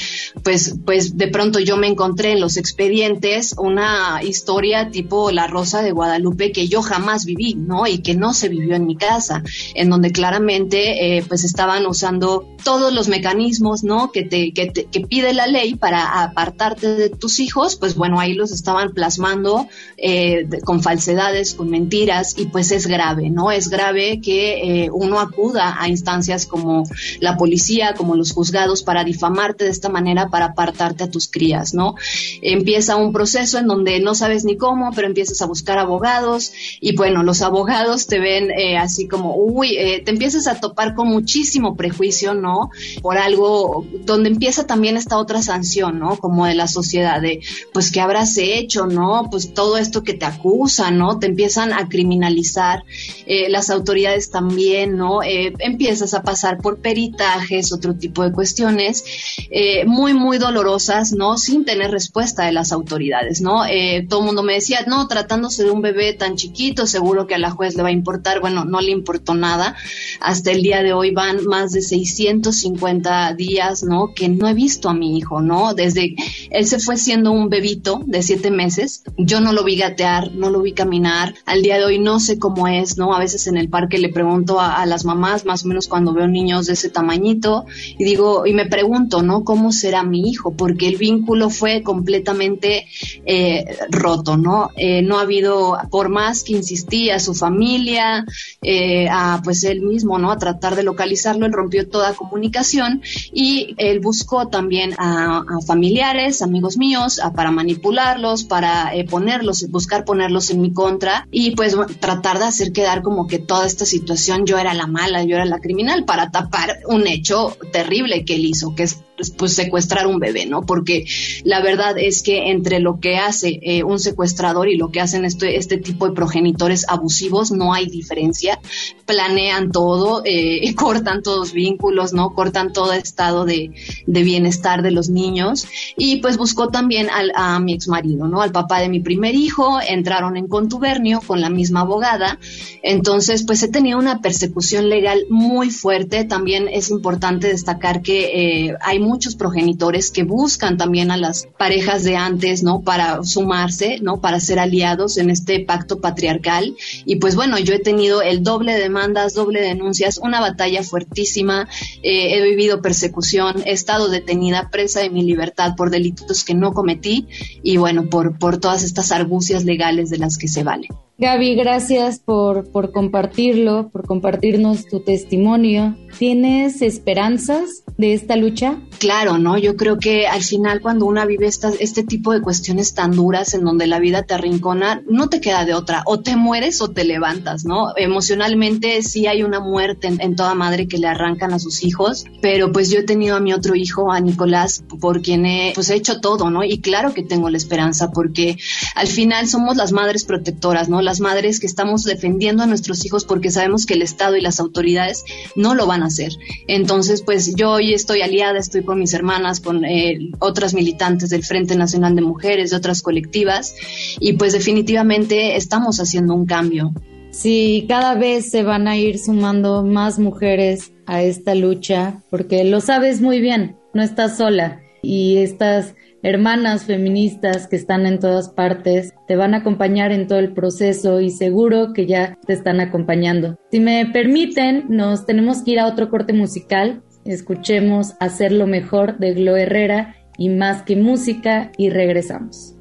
pues 0.44 0.76
pues 0.86 1.18
de 1.18 1.28
pronto 1.28 1.60
yo 1.60 1.78
me 1.78 1.88
encontré 1.88 2.32
en 2.32 2.42
los 2.42 2.58
expedientes 2.58 3.56
una 3.58 4.22
historia 4.24 4.92
tipo 4.92 5.32
La 5.32 5.48
Rosa 5.48 5.82
de 5.82 5.92
Guadalupe 5.92 6.52
que 6.52 6.68
yo 6.68 6.82
jamás 6.82 7.26
viví, 7.26 7.56
¿no? 7.56 7.86
Y 7.86 8.00
que 8.00 8.16
no 8.16 8.34
se 8.34 8.50
vivió 8.50 8.76
en 8.76 8.86
mi 8.86 8.96
casa, 8.96 9.44
en 9.76 9.90
donde 9.90 10.12
claramente 10.12 11.18
eh, 11.18 11.24
pues 11.28 11.44
estaban 11.44 11.86
usando 11.86 12.48
todos 12.64 12.94
los 12.94 13.08
mecanismos, 13.08 13.84
¿no? 13.84 14.12
Que 14.12 14.24
te, 14.24 14.54
que 14.54 14.68
te 14.68 14.86
que 14.86 15.02
pide 15.02 15.34
la 15.34 15.48
ley 15.48 15.76
para 15.76 16.24
apartarte 16.24 16.96
de 16.96 17.10
tus 17.10 17.40
hijos, 17.40 17.76
pues 17.76 17.96
bueno, 17.96 18.20
ahí 18.20 18.34
los 18.34 18.52
estaban 18.52 18.94
plasmando 18.94 19.49
eh, 19.98 20.48
con 20.64 20.82
falsedades, 20.82 21.54
con 21.54 21.70
mentiras, 21.70 22.36
y 22.38 22.46
pues 22.46 22.72
es 22.72 22.88
grave, 22.88 23.30
¿no? 23.30 23.52
Es 23.52 23.70
grave 23.70 24.22
que 24.22 24.84
eh, 24.86 24.90
uno 24.92 25.20
acuda 25.20 25.78
a 25.80 25.88
instancias 25.88 26.46
como 26.46 26.84
la 27.20 27.38
policía, 27.38 27.94
como 27.96 28.16
los 28.16 28.32
juzgados, 28.32 28.84
para 28.84 29.04
difamarte 29.04 29.66
de 29.66 29.72
esta 29.72 29.90
manera, 29.90 30.30
para 30.30 30.46
apartarte 30.46 31.04
a 31.04 31.12
tus 31.12 31.28
crías, 31.28 31.74
¿no? 31.74 31.96
Empieza 32.42 32.96
un 32.96 33.12
proceso 33.12 33.58
en 33.58 33.68
donde 33.68 34.00
no 34.00 34.16
sabes 34.16 34.46
ni 34.46 34.58
cómo, 34.58 34.92
pero 34.96 35.08
empiezas 35.08 35.42
a 35.42 35.46
buscar 35.46 35.78
abogados, 35.78 36.52
y 36.80 36.96
bueno, 36.96 37.24
los 37.24 37.42
abogados 37.42 38.08
te 38.08 38.20
ven 38.20 38.52
eh, 38.52 38.78
así 38.78 39.08
como, 39.08 39.36
uy, 39.36 39.78
te 40.06 40.12
empiezas 40.12 40.48
a 40.48 40.60
topar 40.60 40.96
con 40.96 41.08
muchísimo 41.08 41.76
prejuicio, 41.76 42.34
¿no? 42.34 42.72
Por 43.02 43.18
algo 43.18 43.86
donde 44.06 44.30
empieza 44.30 44.66
también 44.66 44.98
esta 44.98 45.18
otra 45.18 45.42
sanción, 45.42 46.00
¿no? 46.00 46.18
Como 46.18 46.46
de 46.46 46.56
la 46.56 46.68
sociedad, 46.68 47.22
de, 47.22 47.42
pues, 47.74 47.92
¿qué 47.92 48.02
habrás 48.02 48.38
hecho, 48.38 48.86
no? 48.86 49.28
Pues 49.30 49.39
pues, 49.40 49.54
todo 49.54 49.78
esto 49.78 50.04
que 50.04 50.14
te 50.14 50.26
acusan, 50.26 50.98
¿no? 50.98 51.18
Te 51.20 51.28
empiezan 51.28 51.72
a 51.72 51.88
criminalizar, 51.88 52.84
eh, 53.26 53.50
las 53.50 53.70
autoridades 53.70 54.32
también, 54.32 54.98
¿no? 54.98 55.24
Eh, 55.24 55.54
empiezas 55.60 56.14
a 56.14 56.24
pasar 56.24 56.58
por 56.58 56.80
peritajes, 56.80 57.72
otro 57.72 57.96
tipo 57.96 58.24
de 58.24 58.32
cuestiones 58.32 59.04
eh, 59.50 59.86
muy, 59.86 60.14
muy 60.14 60.38
dolorosas, 60.40 61.14
¿no? 61.14 61.38
Sin 61.38 61.64
tener 61.64 61.92
respuesta 61.92 62.46
de 62.46 62.52
las 62.52 62.72
autoridades, 62.72 63.42
¿no? 63.42 63.64
todo 64.10 64.22
el 64.22 64.26
mundo 64.26 64.44
me 64.44 64.54
decía, 64.54 64.80
no, 64.88 65.08
tratándose 65.08 65.64
de 65.64 65.72
un 65.72 65.82
bebé 65.82 66.14
tan 66.14 66.36
chiquito, 66.36 66.88
seguro 66.88 67.28
que 67.28 67.36
a 67.36 67.38
la 67.38 67.52
juez 67.52 67.76
le 67.76 67.84
va 67.84 67.90
a 67.90 67.92
importar. 67.92 68.40
Bueno, 68.40 68.66
no 68.66 68.82
le 68.82 68.92
importó 68.92 69.34
nada. 69.34 69.76
Hasta 70.20 70.52
el 70.52 70.62
día 70.62 70.82
de 70.82 70.94
hoy 70.94 71.12
van 71.12 71.46
más 71.46 71.72
de 71.72 71.82
650 71.82 73.34
días, 73.34 73.84
¿no? 73.84 74.14
Que 74.14 74.30
no 74.30 74.48
he 74.48 74.54
visto 74.54 74.90
a 74.90 74.94
mi 74.94 75.18
hijo, 75.18 75.42
¿no? 75.42 75.74
Desde 75.74 76.16
él 76.50 76.66
se 76.66 76.80
fue 76.80 76.98
siendo 76.98 77.32
un 77.32 77.50
bebito 77.50 78.02
de 78.06 78.22
siete 78.22 78.52
meses, 78.52 79.04
yo 79.30 79.42
no 79.42 79.54
lo 79.54 79.64
vi 79.64 79.76
gatear, 79.76 80.32
no 80.34 80.50
lo 80.50 80.60
vi 80.60 80.74
caminar. 80.74 81.36
Al 81.46 81.62
día 81.62 81.78
de 81.78 81.86
hoy 81.86 82.00
no 82.00 82.20
sé 82.20 82.40
cómo 82.40 82.68
es, 82.68 82.98
¿no? 82.98 83.14
A 83.14 83.20
veces 83.20 83.46
en 83.46 83.58
el 83.58 83.70
parque 83.70 84.00
le 84.00 84.10
pregunto 84.10 84.60
a, 84.60 84.84
las 84.88 85.06
mamás, 85.06 85.46
más 85.46 85.64
o 85.64 85.68
menos 85.68 85.88
cuando 85.88 86.14
veo 86.14 86.28
niños 86.28 86.66
de 86.66 86.74
ese 86.74 86.90
tamañito, 86.90 87.66
y 88.00 88.04
digo, 88.04 88.48
y 88.48 88.54
me 88.54 88.66
pregunto, 88.66 89.22
¿no? 89.22 89.44
¿Cómo 89.44 89.72
será 89.72 90.02
mi 90.02 90.28
hijo? 90.28 90.56
Porque 90.56 90.88
el 90.88 90.96
vínculo 90.96 91.52
fue 91.52 91.84
completamente 91.84 92.88
eh, 93.24 93.78
roto, 93.92 94.36
¿no? 94.36 94.72
Eh, 94.76 95.04
no 95.04 95.20
ha 95.20 95.22
habido, 95.22 95.78
por 95.92 96.10
más 96.10 96.44
que 96.44 96.54
insistía 96.54 97.20
su 97.20 97.36
familia, 97.36 98.26
eh, 98.64 99.08
a 99.12 99.42
pues 99.44 99.64
él 99.64 99.82
mismo, 99.82 100.18
¿no? 100.18 100.32
A 100.32 100.40
tratar 100.40 100.76
de 100.76 100.82
localizarlo, 100.82 101.46
él 101.46 101.54
rompió 101.54 101.88
toda 101.88 102.16
comunicación 102.16 103.04
y 103.32 103.76
él 103.78 104.00
buscó 104.00 104.48
también 104.48 104.96
a, 104.98 105.44
familiares, 105.68 106.42
amigos 106.42 106.78
míos, 106.78 107.22
para 107.36 107.52
manipularlos, 107.52 108.44
para 108.44 108.92
poner 109.08 109.09
ponerlos, 109.10 109.70
buscar 109.70 110.06
ponerlos 110.06 110.50
en 110.50 110.62
mi 110.62 110.74
contra 110.74 111.28
y 111.32 111.56
pues 111.56 111.76
tratar 112.00 112.40
de 112.40 112.46
hacer 112.46 112.72
quedar 112.72 113.02
como 113.02 113.28
que 113.28 113.40
toda 113.40 113.66
esta 113.66 113.86
situación 113.86 114.46
yo 114.46 114.58
era 114.58 114.74
la 114.74 114.88
mala, 114.88 115.24
yo 115.24 115.36
era 115.36 115.46
la 115.46 115.60
criminal 115.60 116.06
para 116.06 116.32
tapar 116.32 116.80
un 116.88 117.08
hecho 117.08 117.58
terrible 117.72 118.26
que 118.26 118.36
él 118.36 118.46
hizo, 118.46 118.76
que 118.76 118.84
es 118.84 119.04
pues 119.38 119.54
secuestrar 119.54 120.08
un 120.08 120.20
bebé, 120.20 120.46
¿no? 120.46 120.66
Porque 120.66 121.06
la 121.44 121.62
verdad 121.62 121.96
es 121.98 122.24
que 122.24 122.50
entre 122.52 122.80
lo 122.80 123.00
que 123.00 123.18
hace 123.18 123.60
eh, 123.62 123.84
un 123.84 124.00
secuestrador 124.00 124.70
y 124.70 124.78
lo 124.78 124.92
que 124.92 125.02
hacen 125.02 125.26
este, 125.26 125.58
este 125.58 125.78
tipo 125.78 126.08
de 126.08 126.16
progenitores 126.16 126.86
abusivos 126.88 127.52
no 127.52 127.74
hay 127.74 127.88
diferencia. 127.88 128.60
Planean 129.06 129.72
todo, 129.72 130.22
eh, 130.26 130.74
cortan 130.76 131.24
todos 131.24 131.54
vínculos, 131.54 132.14
¿no? 132.14 132.34
Cortan 132.34 132.74
todo 132.74 132.94
estado 132.94 133.46
de, 133.46 133.72
de 134.06 134.24
bienestar 134.24 134.82
de 134.82 134.92
los 134.92 135.10
niños. 135.10 135.68
Y 135.98 136.18
pues 136.18 136.38
buscó 136.38 136.70
también 136.70 137.10
al, 137.10 137.32
a 137.36 137.60
mi 137.60 137.74
ex 137.74 137.88
marido, 137.88 138.28
¿no? 138.28 138.42
Al 138.42 138.52
papá 138.52 138.80
de 138.80 138.90
mi 138.90 139.00
primer 139.00 139.36
hijo, 139.36 139.80
entraron 139.82 140.38
en 140.38 140.48
contubernio 140.48 141.22
con 141.26 141.42
la 141.42 141.50
misma 141.50 141.82
abogada. 141.82 142.40
Entonces, 142.84 143.44
pues 143.46 143.62
he 143.64 143.68
tenido 143.68 143.98
una 143.98 144.22
persecución 144.22 144.90
legal 144.90 145.26
muy 145.30 145.70
fuerte. 145.70 146.24
También 146.24 146.68
es 146.72 146.90
importante 146.90 147.48
destacar 147.48 148.02
que 148.02 148.68
eh, 148.68 148.76
hay 148.82 149.00
muchos 149.10 149.36
progenitores 149.36 150.12
que 150.12 150.24
buscan 150.24 150.78
también 150.78 151.10
a 151.10 151.18
las 151.18 151.48
parejas 151.58 152.04
de 152.04 152.16
antes, 152.16 152.62
¿no? 152.62 152.82
Para 152.82 153.24
sumarse, 153.24 154.00
¿no? 154.02 154.22
Para 154.22 154.40
ser 154.40 154.60
aliados 154.60 155.18
en 155.18 155.32
este 155.32 155.60
pacto 155.62 156.00
patriarcal. 156.00 156.76
Y 157.06 157.16
pues 157.16 157.36
bueno, 157.36 157.58
yo 157.58 157.74
he 157.74 157.80
tenido 157.80 158.22
el 158.22 158.44
doble 158.44 158.74
de 158.74 158.82
demandas, 158.82 159.34
doble 159.34 159.62
de 159.62 159.70
denuncias, 159.70 160.20
una 160.20 160.40
batalla 160.40 160.84
fuertísima, 160.84 161.68
eh, 162.04 162.38
he 162.38 162.42
vivido 162.44 162.82
persecución, 162.82 163.64
he 163.66 163.72
estado 163.72 164.10
detenida, 164.10 164.70
presa 164.70 165.00
de 165.00 165.10
mi 165.10 165.24
libertad 165.24 165.74
por 165.76 165.90
delitos 165.90 166.44
que 166.44 166.54
no 166.54 166.74
cometí 166.74 167.28
y 167.64 167.78
bueno, 167.78 168.10
por, 168.10 168.38
por 168.38 168.60
todas 168.60 168.84
estas 168.84 169.12
argucias 169.12 169.66
legales 169.66 170.12
de 170.12 170.20
las 170.20 170.38
que 170.38 170.48
se 170.48 170.64
vale. 170.64 170.88
Gaby, 171.20 171.56
gracias 171.56 172.20
por, 172.20 172.72
por 172.72 172.94
compartirlo, 172.94 173.90
por 173.90 174.08
compartirnos 174.08 174.86
tu 174.86 175.02
testimonio 175.02 175.98
¿tienes 176.18 176.82
esperanzas 176.82 177.84
de 177.98 178.14
esta 178.14 178.36
lucha? 178.36 178.80
Claro, 178.98 179.38
¿no? 179.38 179.58
Yo 179.58 179.76
creo 179.76 179.98
que 179.98 180.28
al 180.28 180.44
final 180.44 180.82
cuando 180.82 181.06
una 181.06 181.26
vive 181.26 181.48
este 181.48 182.04
tipo 182.04 182.34
de 182.34 182.42
cuestiones 182.42 182.94
tan 182.94 183.12
duras 183.12 183.54
en 183.54 183.64
donde 183.64 183.88
la 183.88 184.00
vida 184.00 184.24
te 184.24 184.34
arrincona, 184.34 185.02
no 185.08 185.30
te 185.30 185.42
queda 185.42 185.66
de 185.66 185.74
otra, 185.74 186.04
o 186.06 186.20
te 186.20 186.36
mueres 186.36 186.82
o 186.82 186.90
te 186.90 187.04
levantas, 187.04 187.66
¿no? 187.66 187.94
Emocionalmente 187.96 189.02
sí 189.02 189.28
hay 189.28 189.44
una 189.44 189.60
muerte 189.60 190.08
en, 190.08 190.36
toda 190.36 190.56
madre 190.56 190.88
que 190.88 190.98
le 190.98 191.08
arrancan 191.08 191.54
a 191.54 191.60
sus 191.60 191.84
hijos, 191.84 192.26
pero 192.42 192.72
pues 192.72 192.90
yo 192.90 193.00
he 193.00 193.04
tenido 193.04 193.36
a 193.36 193.40
mi 193.40 193.54
otro 193.54 193.76
hijo, 193.76 194.12
a 194.12 194.20
Nicolás, 194.20 194.84
por 195.00 195.22
quien 195.22 195.46
he, 195.46 195.72
pues 195.76 195.90
he 195.90 195.96
hecho 195.96 196.20
todo, 196.22 196.50
¿no? 196.50 196.64
Y 196.64 196.80
claro 196.80 197.14
que 197.14 197.24
tengo 197.24 197.50
la 197.50 197.58
esperanza 197.58 198.12
porque 198.12 198.58
al 198.96 199.08
final 199.08 199.48
somos 199.48 199.78
las 199.78 199.92
madres 199.92 200.26
protectoras, 200.26 200.90
¿no? 200.90 201.02
Las 201.10 201.22
madres 201.22 201.60
que 201.60 201.66
estamos 201.66 202.04
defendiendo 202.04 202.62
a 202.62 202.68
nuestros 202.68 203.04
hijos 203.04 203.26
porque 203.26 203.50
sabemos 203.50 203.88
que 203.88 203.96
el 203.96 204.04
Estado 204.04 204.36
y 204.36 204.42
las 204.42 204.60
autoridades 204.60 205.26
no 205.56 205.74
lo 205.74 205.88
van 205.88 206.04
a 206.04 206.06
hacer. 206.06 206.34
Entonces, 206.68 207.24
pues 207.24 207.56
yo 207.56 207.72
hoy 207.72 207.96
estoy 207.96 208.22
aliada, 208.22 208.60
estoy 208.60 208.84
con 208.84 209.00
mis 209.00 209.16
hermanas, 209.16 209.60
con 209.60 209.86
eh, 209.86 210.30
otras 210.38 210.76
militantes 210.76 211.32
del 211.32 211.44
Frente 211.44 211.76
Nacional 211.76 212.16
de 212.16 212.22
Mujeres, 212.22 212.70
de 212.70 212.78
otras 212.78 213.02
colectivas, 213.02 213.74
y 214.20 214.34
pues 214.34 214.54
definitivamente 214.54 215.56
estamos 215.56 216.00
haciendo 216.00 216.36
un 216.36 216.46
cambio. 216.46 216.94
Sí, 217.32 217.86
cada 217.90 218.14
vez 218.14 218.52
se 218.52 218.62
van 218.62 218.88
a 218.88 218.96
ir 218.96 219.18
sumando 219.18 219.82
más 219.82 220.20
mujeres 220.20 220.92
a 221.08 221.24
esta 221.24 221.56
lucha, 221.56 222.22
porque 222.30 222.64
lo 222.66 222.82
sabes 222.82 223.20
muy 223.20 223.42
bien, 223.42 223.78
no 223.96 224.04
estás 224.04 224.38
sola 224.38 224.80
y 225.02 225.38
estas 225.38 225.96
hermanas 226.24 226.86
feministas 226.86 227.68
que 227.68 227.76
están 227.76 228.06
en 228.06 228.20
todas 228.20 228.50
partes 228.50 229.14
te 229.28 229.36
van 229.36 229.54
a 229.54 229.58
acompañar 229.58 230.12
en 230.12 230.28
todo 230.28 230.40
el 230.40 230.54
proceso 230.54 231.22
y 231.22 231.30
seguro 231.32 231.94
que 231.94 232.06
ya 232.06 232.38
te 232.46 232.54
están 232.54 232.80
acompañando. 232.80 233.58
Si 233.72 233.80
me 233.80 234.06
permiten, 234.06 234.86
nos 234.90 235.26
tenemos 235.26 235.64
que 235.64 235.72
ir 235.72 235.80
a 235.80 235.88
otro 235.88 236.10
corte 236.10 236.34
musical. 236.34 237.04
Escuchemos 237.26 238.16
Hacerlo 238.20 238.68
Mejor 238.68 239.18
de 239.18 239.34
Glo 239.34 239.56
Herrera 239.56 240.16
y 240.38 240.50
Más 240.50 240.84
que 240.84 240.96
Música 240.96 241.72
y 241.78 241.90
regresamos. 241.90 242.76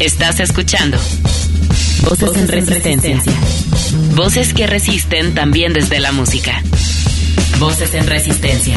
Estás 0.00 0.40
escuchando 0.40 0.98
Voces, 2.08 2.36
en 2.36 2.48
resistencia. 2.48 3.16
Voces 4.14 4.52
que 4.52 4.66
resisten 4.66 5.34
también 5.34 5.72
desde 5.72 6.00
la 6.00 6.12
música. 6.12 6.62
Voces 7.58 7.94
en 7.94 8.06
resistencia. 8.06 8.76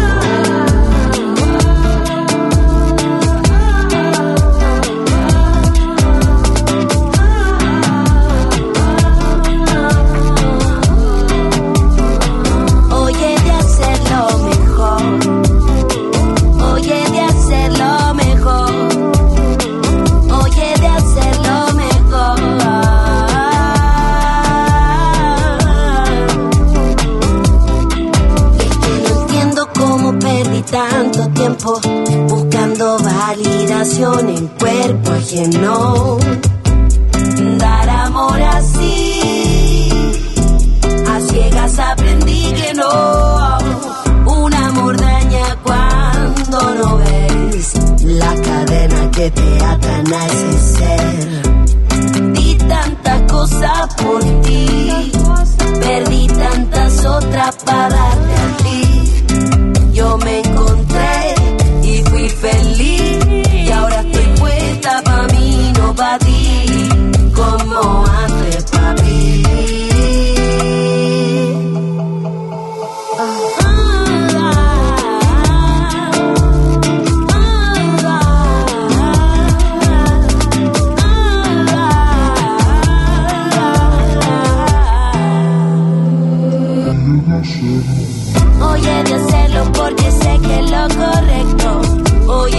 en 33.83 34.47
cuerpo 34.47 35.11
ajeno. 35.11 36.19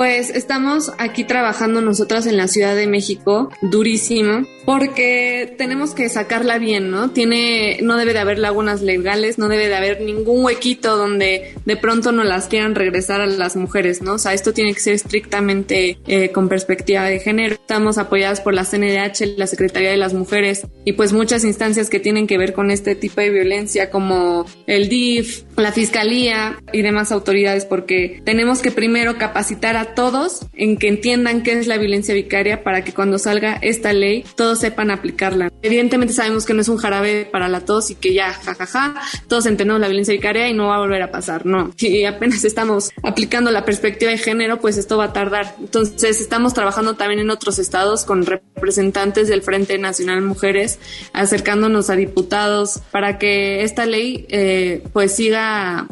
Pues 0.00 0.30
estamos 0.30 0.92
aquí 0.96 1.24
trabajando 1.24 1.82
nosotras 1.82 2.24
en 2.24 2.38
la 2.38 2.48
Ciudad 2.48 2.74
de 2.74 2.86
México, 2.86 3.50
durísimo, 3.60 4.46
porque 4.64 5.54
tenemos 5.58 5.92
que 5.94 6.08
sacarla 6.08 6.56
bien, 6.56 6.90
¿no? 6.90 7.10
Tiene, 7.10 7.80
no 7.82 7.98
debe 7.98 8.14
de 8.14 8.20
haber 8.20 8.38
lagunas 8.38 8.80
legales, 8.80 9.36
no 9.36 9.48
debe 9.48 9.68
de 9.68 9.74
haber 9.74 10.00
ningún 10.00 10.42
huequito 10.42 10.96
donde 10.96 11.54
de 11.66 11.76
pronto 11.76 12.12
no 12.12 12.24
las 12.24 12.48
quieran 12.48 12.74
regresar 12.76 13.20
a 13.20 13.26
las 13.26 13.56
mujeres, 13.56 14.00
¿no? 14.00 14.14
O 14.14 14.18
sea, 14.18 14.32
esto 14.32 14.54
tiene 14.54 14.72
que 14.72 14.80
ser 14.80 14.94
estrictamente 14.94 15.98
eh, 16.06 16.30
con 16.30 16.48
perspectiva 16.48 17.04
de 17.04 17.20
género. 17.20 17.56
Estamos 17.56 17.98
apoyadas 17.98 18.40
por 18.40 18.54
la 18.54 18.64
CNDH, 18.64 19.36
la 19.36 19.46
Secretaría 19.46 19.90
de 19.90 19.98
las 19.98 20.14
Mujeres 20.14 20.66
y 20.86 20.94
pues 20.94 21.12
muchas 21.12 21.44
instancias 21.44 21.90
que 21.90 22.00
tienen 22.00 22.26
que 22.26 22.38
ver 22.38 22.54
con 22.54 22.70
este 22.70 22.94
tipo 22.94 23.20
de 23.20 23.28
violencia 23.28 23.90
como 23.90 24.46
el 24.66 24.88
DIF, 24.88 25.42
la 25.62 25.72
Fiscalía 25.72 26.58
y 26.72 26.82
demás 26.82 27.12
autoridades, 27.12 27.64
porque 27.64 28.20
tenemos 28.24 28.60
que 28.60 28.70
primero 28.70 29.18
capacitar 29.18 29.76
a 29.76 29.94
todos 29.94 30.46
en 30.54 30.76
que 30.76 30.88
entiendan 30.88 31.42
qué 31.42 31.52
es 31.52 31.66
la 31.66 31.78
violencia 31.78 32.14
vicaria 32.14 32.62
para 32.62 32.84
que 32.84 32.92
cuando 32.92 33.18
salga 33.18 33.58
esta 33.60 33.92
ley 33.92 34.24
todos 34.36 34.60
sepan 34.60 34.90
aplicarla. 34.90 35.50
Evidentemente 35.62 36.14
sabemos 36.14 36.46
que 36.46 36.54
no 36.54 36.60
es 36.60 36.68
un 36.68 36.76
jarabe 36.76 37.26
para 37.30 37.48
la 37.48 37.60
tos 37.60 37.90
y 37.90 37.94
que 37.94 38.14
ya, 38.14 38.32
jajaja, 38.32 38.94
todos 39.28 39.46
entendemos 39.46 39.80
la 39.80 39.88
violencia 39.88 40.12
vicaria 40.12 40.48
y 40.48 40.54
no 40.54 40.68
va 40.68 40.76
a 40.76 40.80
volver 40.80 41.02
a 41.02 41.10
pasar, 41.10 41.46
no. 41.46 41.72
Si 41.90 42.04
apenas 42.04 42.44
estamos 42.44 42.90
aplicando 43.02 43.50
la 43.50 43.64
perspectiva 43.64 44.10
de 44.10 44.18
género, 44.18 44.60
pues 44.60 44.76
esto 44.76 44.96
va 44.96 45.06
a 45.06 45.12
tardar. 45.12 45.54
Entonces 45.58 46.20
estamos 46.20 46.54
trabajando 46.54 46.94
también 46.94 47.20
en 47.20 47.30
otros 47.30 47.58
estados 47.58 48.04
con 48.04 48.24
representantes 48.24 49.28
del 49.28 49.42
Frente 49.42 49.78
Nacional 49.78 50.22
Mujeres, 50.22 50.78
acercándonos 51.12 51.90
a 51.90 51.96
diputados 51.96 52.80
para 52.90 53.18
que 53.18 53.64
esta 53.64 53.86
ley 53.86 54.26
eh, 54.28 54.82
pues 54.92 55.16
siga 55.16 55.49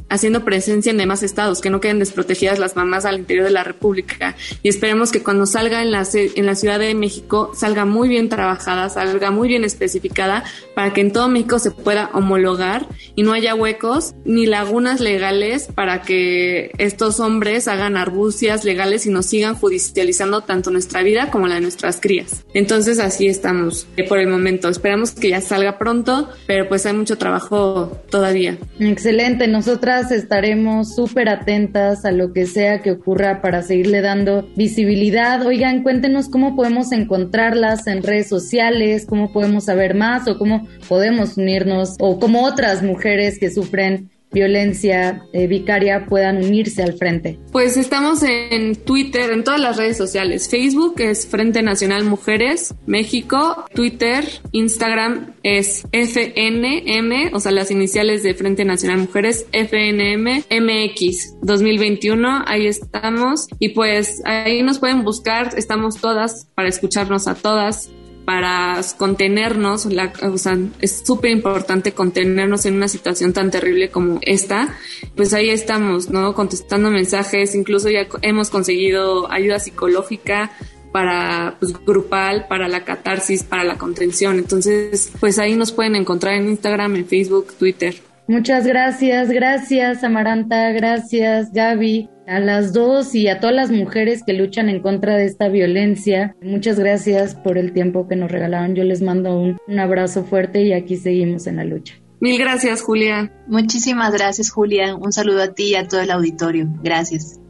haciendo 0.09 0.45
presencia 0.45 0.91
en 0.91 0.99
demás 0.99 1.23
estados, 1.23 1.61
que 1.61 1.71
no 1.71 1.81
queden 1.81 1.99
desprotegidas 1.99 2.59
las 2.59 2.77
mamás 2.77 3.05
al 3.05 3.19
interior 3.19 3.45
de 3.45 3.53
la 3.53 3.65
República. 3.65 4.37
Y 4.63 4.69
esperemos 4.69 5.11
que 5.11 5.23
cuando 5.23 5.47
salga 5.47 5.83
en 5.83 5.91
la, 5.91 6.07
en 6.13 6.47
la 6.47 6.55
Ciudad 6.55 6.79
de 6.79 6.95
México 6.95 7.53
salga 7.55 7.85
muy 7.85 8.09
bien 8.09 8.29
trabajada, 8.29 8.89
salga 8.89 9.31
muy 9.31 9.49
bien 9.49 9.65
especificada, 9.65 10.45
para 10.75 10.93
que 10.93 11.01
en 11.01 11.13
todo 11.13 11.29
México 11.29 11.59
se 11.59 11.71
pueda 11.71 12.11
homologar 12.13 12.87
y 13.15 13.23
no 13.23 13.33
haya 13.33 13.55
huecos 13.55 14.15
ni 14.25 14.47
lagunas 14.47 15.01
legales 15.01 15.69
para 15.75 16.03
que 16.03 16.71
estos 16.79 17.21
hombres 17.21 17.69
hagan 17.69 17.97
arbucias 17.97 18.65
legales 18.65 19.07
y 19.07 19.11
nos 19.11 19.27
sigan 19.27 19.55
judicializando 19.55 20.43
tanto 20.43 20.71
nuestra 20.71 21.03
vida 21.03 21.31
como 21.31 21.47
la 21.47 21.57
de 21.57 21.61
nuestras 21.61 22.01
crías. 22.01 22.45
Entonces 22.55 22.99
así 22.99 23.27
estamos 23.27 23.87
eh, 23.97 24.05
por 24.05 24.19
el 24.19 24.29
momento. 24.29 24.69
Esperamos 24.69 25.11
que 25.11 25.31
ya 25.31 25.41
salga 25.41 25.79
pronto, 25.79 26.29
pero 26.47 26.69
pues 26.69 26.87
hay 26.87 26.95
mucho 26.95 27.19
trabajo 27.19 28.01
todavía. 28.11 28.57
Excelente, 28.79 29.48
nosotras 29.49 30.11
estaremos 30.13 30.95
súper 30.95 31.29
atentas 31.29 32.05
a 32.05 32.13
lo 32.13 32.33
que 32.33 32.47
sea 32.47 32.81
que 32.81 32.93
ocurra 32.93 33.41
para 33.43 33.63
seguirle 33.63 34.01
dando 34.01 34.49
visibilidad. 34.57 35.45
Oigan, 35.45 35.83
cuéntenos 35.83 36.29
cómo 36.29 36.55
podemos 36.55 36.93
encontrarlas 36.93 37.87
en 37.87 38.03
redes 38.03 38.29
sociales, 38.29 39.07
cómo 39.07 39.33
podemos 39.33 39.65
saber 39.65 39.95
más 39.95 40.29
o 40.29 40.39
cómo 40.39 40.67
podemos 40.89 41.37
unirnos 41.37 41.97
o 41.99 42.19
cómo 42.19 42.45
otras 42.45 42.83
mujeres 42.83 43.39
que 43.39 43.51
sufren 43.51 44.11
violencia 44.33 45.23
eh, 45.33 45.47
vicaria 45.47 46.07
puedan 46.07 46.39
unirse 46.39 46.83
al 46.83 46.95
frente? 46.95 47.39
Pues 47.53 47.77
estamos 47.77 48.23
en 48.23 48.77
Twitter, 48.77 49.31
en 49.31 49.45
todas 49.45 49.61
las 49.61 49.77
redes 49.77 49.97
sociales. 49.97 50.49
Facebook 50.49 50.95
es 50.99 51.27
Frente 51.27 51.63
Nacional 51.63 52.05
Mujeres 52.05 52.75
México, 52.87 53.65
Twitter, 53.75 54.25
Instagram 54.53 55.35
es 55.43 55.87
FNM, 55.93 57.35
o 57.35 57.41
sea, 57.41 57.53
las 57.53 57.71
iniciales 57.71 58.23
de 58.23 58.35
Frente 58.35 58.65
Nacional 58.65 58.99
Mujeres, 58.99 59.47
FNM 59.53 60.45
MX 60.51 61.37
2021, 61.43 62.45
ahí 62.47 62.67
estamos 62.67 63.49
y 63.59 63.71
pues 63.71 64.23
ahí 64.25 64.63
nos 64.63 64.79
pueden 64.79 65.05
buscar, 65.05 65.51
estamos 65.57 65.97
todas 66.01 66.49
para 66.55 66.69
escucharnos 66.69 67.29
a 67.29 67.35
todas 67.35 67.91
para 68.29 68.79
contenernos, 68.99 69.87
la, 69.87 70.13
o 70.31 70.37
sea, 70.37 70.59
es 70.83 71.03
súper 71.03 71.31
importante 71.31 71.93
contenernos 71.93 72.67
en 72.67 72.75
una 72.75 72.87
situación 72.87 73.33
tan 73.33 73.51
terrible 73.51 73.89
como 73.89 74.19
esta, 74.21 74.77
pues 75.17 75.33
ahí 75.33 75.49
estamos, 75.49 76.11
¿no? 76.11 76.35
Contestando 76.35 76.91
mensajes, 76.91 77.55
incluso 77.55 77.89
ya 77.89 78.07
hemos 78.21 78.51
conseguido 78.51 79.33
ayuda 79.33 79.59
psicológica 79.61 80.53
para 80.93 81.57
pues, 81.59 81.73
grupal, 81.87 82.45
para 82.49 82.69
la 82.69 82.85
catarsis, 82.85 83.45
para 83.45 83.65
la 83.65 83.79
contención. 83.79 84.37
Entonces, 84.37 85.11
pues 85.21 85.39
ahí 85.39 85.57
nos 85.57 85.73
pueden 85.73 85.97
encontrar 85.97 86.35
en 86.35 86.51
Instagram, 86.51 86.97
en 86.97 87.07
Facebook, 87.07 87.55
Twitter. 87.59 88.08
Muchas 88.29 88.67
gracias, 88.67 89.31
gracias 89.31 90.05
Amaranta, 90.05 90.71
gracias 90.73 91.51
Gaby, 91.51 92.11
a 92.27 92.41
las 92.41 92.75
dos 92.75 93.15
y 93.15 93.27
a 93.29 93.41
todas 93.41 93.57
las 93.57 93.71
mujeres 93.71 94.23
que 94.23 94.35
luchan 94.35 94.69
en 94.69 94.83
contra 94.83 95.17
de 95.17 95.25
esta 95.25 95.49
violencia. 95.49 96.37
Muchas 96.43 96.79
gracias 96.79 97.35
por 97.35 97.57
el 97.57 97.73
tiempo 97.73 98.07
que 98.07 98.17
nos 98.17 98.31
regalaron. 98.31 98.75
Yo 98.75 98.85
les 98.85 99.01
mando 99.01 99.35
un, 99.35 99.57
un 99.67 99.79
abrazo 99.79 100.25
fuerte 100.25 100.63
y 100.63 100.75
aquí 100.75 100.97
seguimos 100.97 101.47
en 101.47 101.57
la 101.57 101.65
lucha. 101.65 101.95
Mil 102.21 102.39
gracias, 102.39 102.83
Julia. 102.83 103.33
Muchísimas 103.47 104.13
gracias, 104.13 104.51
Julia. 104.51 104.95
Un 104.95 105.13
saludo 105.13 105.43
a 105.43 105.55
ti 105.55 105.71
y 105.71 105.75
a 105.77 105.89
todo 105.89 106.01
el 106.03 106.11
auditorio. 106.11 106.69
Gracias. 106.83 107.41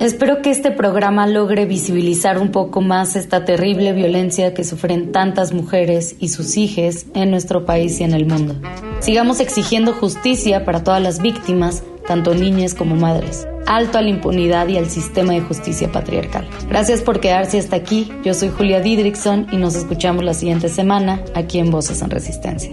Espero 0.00 0.40
que 0.40 0.50
este 0.50 0.70
programa 0.70 1.26
logre 1.26 1.66
visibilizar 1.66 2.38
un 2.38 2.50
poco 2.50 2.80
más 2.80 3.16
esta 3.16 3.44
terrible 3.44 3.92
violencia 3.92 4.54
que 4.54 4.64
sufren 4.64 5.12
tantas 5.12 5.52
mujeres 5.52 6.16
y 6.18 6.30
sus 6.30 6.56
hijas 6.56 7.04
en 7.14 7.30
nuestro 7.30 7.66
país 7.66 8.00
y 8.00 8.04
en 8.04 8.14
el 8.14 8.24
mundo. 8.24 8.54
Sigamos 9.00 9.40
exigiendo 9.40 9.92
justicia 9.92 10.64
para 10.64 10.82
todas 10.82 11.02
las 11.02 11.20
víctimas, 11.20 11.82
tanto 12.06 12.34
niñas 12.34 12.74
como 12.74 12.96
madres. 12.96 13.46
Alto 13.66 13.98
a 13.98 14.02
la 14.02 14.08
impunidad 14.08 14.68
y 14.68 14.78
al 14.78 14.88
sistema 14.88 15.34
de 15.34 15.42
justicia 15.42 15.92
patriarcal. 15.92 16.48
Gracias 16.70 17.02
por 17.02 17.20
quedarse 17.20 17.58
hasta 17.58 17.76
aquí. 17.76 18.10
Yo 18.24 18.32
soy 18.32 18.48
Julia 18.48 18.80
Didrickson 18.80 19.48
y 19.52 19.58
nos 19.58 19.74
escuchamos 19.74 20.24
la 20.24 20.32
siguiente 20.32 20.70
semana 20.70 21.22
aquí 21.34 21.58
en 21.58 21.70
Voces 21.70 22.00
en 22.00 22.08
Resistencia. 22.08 22.72